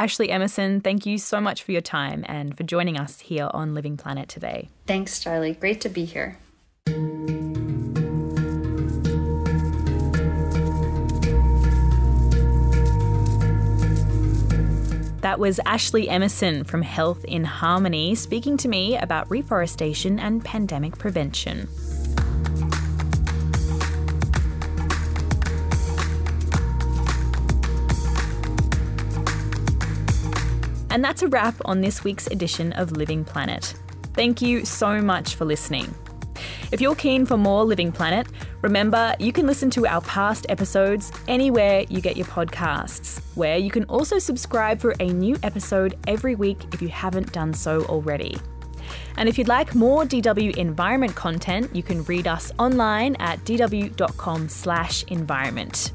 Ashley 0.00 0.30
Emerson, 0.30 0.80
thank 0.80 1.04
you 1.04 1.18
so 1.18 1.42
much 1.42 1.62
for 1.62 1.72
your 1.72 1.82
time 1.82 2.24
and 2.26 2.56
for 2.56 2.62
joining 2.62 2.96
us 2.96 3.20
here 3.20 3.50
on 3.52 3.74
Living 3.74 3.98
Planet 3.98 4.30
today. 4.30 4.70
Thanks, 4.86 5.20
Charlie. 5.20 5.52
Great 5.52 5.82
to 5.82 5.90
be 5.90 6.06
here. 6.06 6.38
That 15.20 15.38
was 15.38 15.60
Ashley 15.66 16.08
Emerson 16.08 16.64
from 16.64 16.80
Health 16.80 17.22
in 17.26 17.44
Harmony 17.44 18.14
speaking 18.14 18.56
to 18.56 18.68
me 18.68 18.96
about 18.96 19.30
reforestation 19.30 20.18
and 20.18 20.42
pandemic 20.42 20.96
prevention. 20.96 21.68
And 30.90 31.04
that's 31.04 31.22
a 31.22 31.28
wrap 31.28 31.54
on 31.64 31.80
this 31.80 32.02
week's 32.02 32.26
edition 32.26 32.72
of 32.72 32.90
Living 32.92 33.24
Planet. 33.24 33.74
Thank 34.14 34.42
you 34.42 34.64
so 34.64 35.00
much 35.00 35.36
for 35.36 35.44
listening. 35.44 35.94
If 36.72 36.80
you're 36.80 36.94
keen 36.94 37.26
for 37.26 37.36
more 37.36 37.64
Living 37.64 37.92
Planet, 37.92 38.26
remember 38.62 39.14
you 39.18 39.32
can 39.32 39.46
listen 39.46 39.68
to 39.70 39.86
our 39.86 40.00
past 40.00 40.46
episodes 40.48 41.12
anywhere 41.28 41.84
you 41.88 42.00
get 42.00 42.16
your 42.16 42.26
podcasts, 42.26 43.20
where 43.36 43.58
you 43.58 43.70
can 43.70 43.84
also 43.84 44.18
subscribe 44.18 44.80
for 44.80 44.96
a 45.00 45.06
new 45.06 45.36
episode 45.42 45.96
every 46.06 46.34
week 46.34 46.58
if 46.72 46.80
you 46.82 46.88
haven't 46.88 47.32
done 47.32 47.54
so 47.54 47.84
already. 47.84 48.36
And 49.16 49.28
if 49.28 49.38
you'd 49.38 49.48
like 49.48 49.74
more 49.74 50.04
DW 50.04 50.56
environment 50.56 51.14
content, 51.14 51.74
you 51.74 51.82
can 51.82 52.04
read 52.04 52.26
us 52.26 52.50
online 52.58 53.16
at 53.16 53.44
dw.com/environment. 53.44 55.92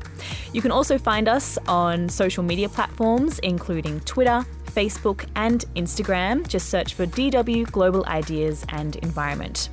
You 0.53 0.61
can 0.61 0.71
also 0.71 0.97
find 0.97 1.27
us 1.27 1.57
on 1.67 2.07
social 2.07 2.43
media 2.43 2.69
platforms 2.69 3.39
including 3.39 3.99
Twitter, 4.01 4.45
Facebook, 4.75 5.25
and 5.35 5.65
Instagram. 5.75 6.47
Just 6.47 6.69
search 6.69 6.93
for 6.93 7.05
DW 7.05 7.71
Global 7.71 8.05
Ideas 8.05 8.65
and 8.69 8.97
Environment. 8.97 9.69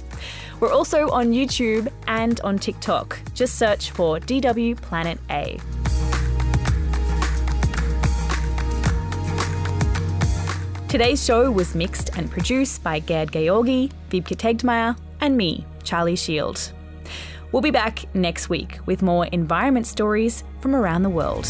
We're 0.60 0.72
also 0.72 1.10
on 1.10 1.32
YouTube 1.32 1.90
and 2.06 2.40
on 2.42 2.58
TikTok. 2.58 3.18
Just 3.34 3.56
search 3.56 3.90
for 3.90 4.20
DW 4.20 4.76
Planet 4.76 5.18
A. 5.28 5.58
Today's 10.88 11.24
show 11.24 11.50
was 11.50 11.74
mixed 11.74 12.16
and 12.18 12.30
produced 12.30 12.84
by 12.84 13.00
Gerd 13.00 13.32
Georgi, 13.32 13.90
Wiebke 14.10 14.36
Tegtmeier, 14.36 14.96
and 15.22 15.36
me, 15.36 15.64
Charlie 15.82 16.16
Shield. 16.16 16.70
We'll 17.50 17.62
be 17.62 17.70
back 17.70 18.04
next 18.14 18.48
week 18.48 18.78
with 18.84 19.02
more 19.02 19.26
environment 19.26 19.86
stories 19.86 20.44
from 20.60 20.76
around 20.76 21.02
the 21.02 21.10
world. 21.10 21.48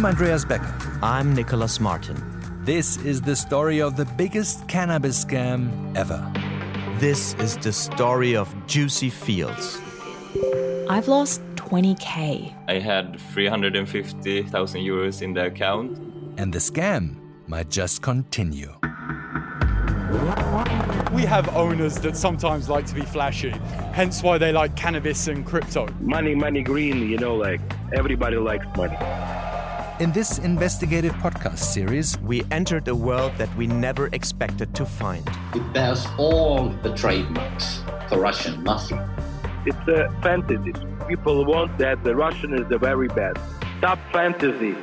I'm 0.00 0.06
Andreas 0.06 0.46
Becker. 0.46 0.74
I'm 1.02 1.34
Nicholas 1.34 1.78
Martin. 1.78 2.16
This 2.64 2.96
is 3.04 3.20
the 3.20 3.36
story 3.36 3.82
of 3.82 3.98
the 3.98 4.06
biggest 4.06 4.66
cannabis 4.66 5.22
scam 5.26 5.94
ever. 5.94 6.26
This 6.98 7.34
is 7.34 7.58
the 7.58 7.70
story 7.70 8.34
of 8.34 8.48
Juicy 8.66 9.10
Fields. 9.10 9.78
I've 10.88 11.06
lost 11.06 11.42
20k. 11.56 12.54
I 12.66 12.78
had 12.78 13.20
350,000 13.20 14.80
euros 14.80 15.20
in 15.20 15.34
the 15.34 15.44
account. 15.44 15.98
And 16.38 16.50
the 16.50 16.60
scam 16.60 17.16
might 17.46 17.68
just 17.68 18.00
continue. 18.00 18.72
We 21.12 21.26
have 21.26 21.54
owners 21.54 21.96
that 21.96 22.16
sometimes 22.16 22.70
like 22.70 22.86
to 22.86 22.94
be 22.94 23.02
flashy, 23.02 23.50
hence 23.92 24.22
why 24.22 24.38
they 24.38 24.50
like 24.50 24.74
cannabis 24.76 25.28
and 25.28 25.44
crypto. 25.44 25.88
Money, 26.00 26.34
money, 26.34 26.62
green, 26.62 27.06
you 27.06 27.18
know, 27.18 27.36
like 27.36 27.60
everybody 27.92 28.38
likes 28.38 28.64
money. 28.78 28.96
In 30.00 30.12
this 30.12 30.38
investigative 30.38 31.12
podcast 31.16 31.58
series, 31.58 32.18
we 32.20 32.42
entered 32.50 32.88
a 32.88 32.94
world 32.94 33.32
that 33.36 33.54
we 33.54 33.66
never 33.66 34.08
expected 34.14 34.74
to 34.74 34.86
find. 34.86 35.28
It 35.54 35.74
bears 35.74 36.06
all 36.16 36.70
the 36.82 36.94
trademarks 36.94 37.82
for 38.08 38.18
Russian 38.18 38.64
mafia. 38.64 39.06
It's 39.66 39.76
a 39.88 40.08
fantasy. 40.22 40.72
People 41.06 41.44
want 41.44 41.76
that 41.76 42.02
the 42.02 42.16
Russian 42.16 42.54
is 42.54 42.66
the 42.70 42.78
very 42.78 43.08
best. 43.08 43.40
Stop 43.76 43.98
fantasy. 44.10 44.74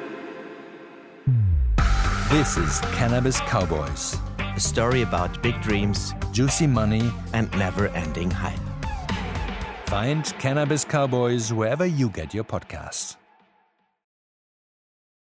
This 2.30 2.56
is 2.58 2.80
Cannabis 2.94 3.40
Cowboys. 3.40 4.18
A 4.56 4.60
story 4.60 5.02
about 5.02 5.42
big 5.42 5.60
dreams, 5.64 6.14
juicy 6.32 6.68
money, 6.68 7.12
and 7.34 7.50
never 7.58 7.88
ending 7.88 8.30
hype. 8.30 8.60
Find 9.88 10.24
Cannabis 10.38 10.86
Cowboys 10.86 11.52
wherever 11.52 11.88
you 11.88 12.10
get 12.10 12.36
your 12.36 12.44
podcasts. 12.44 13.16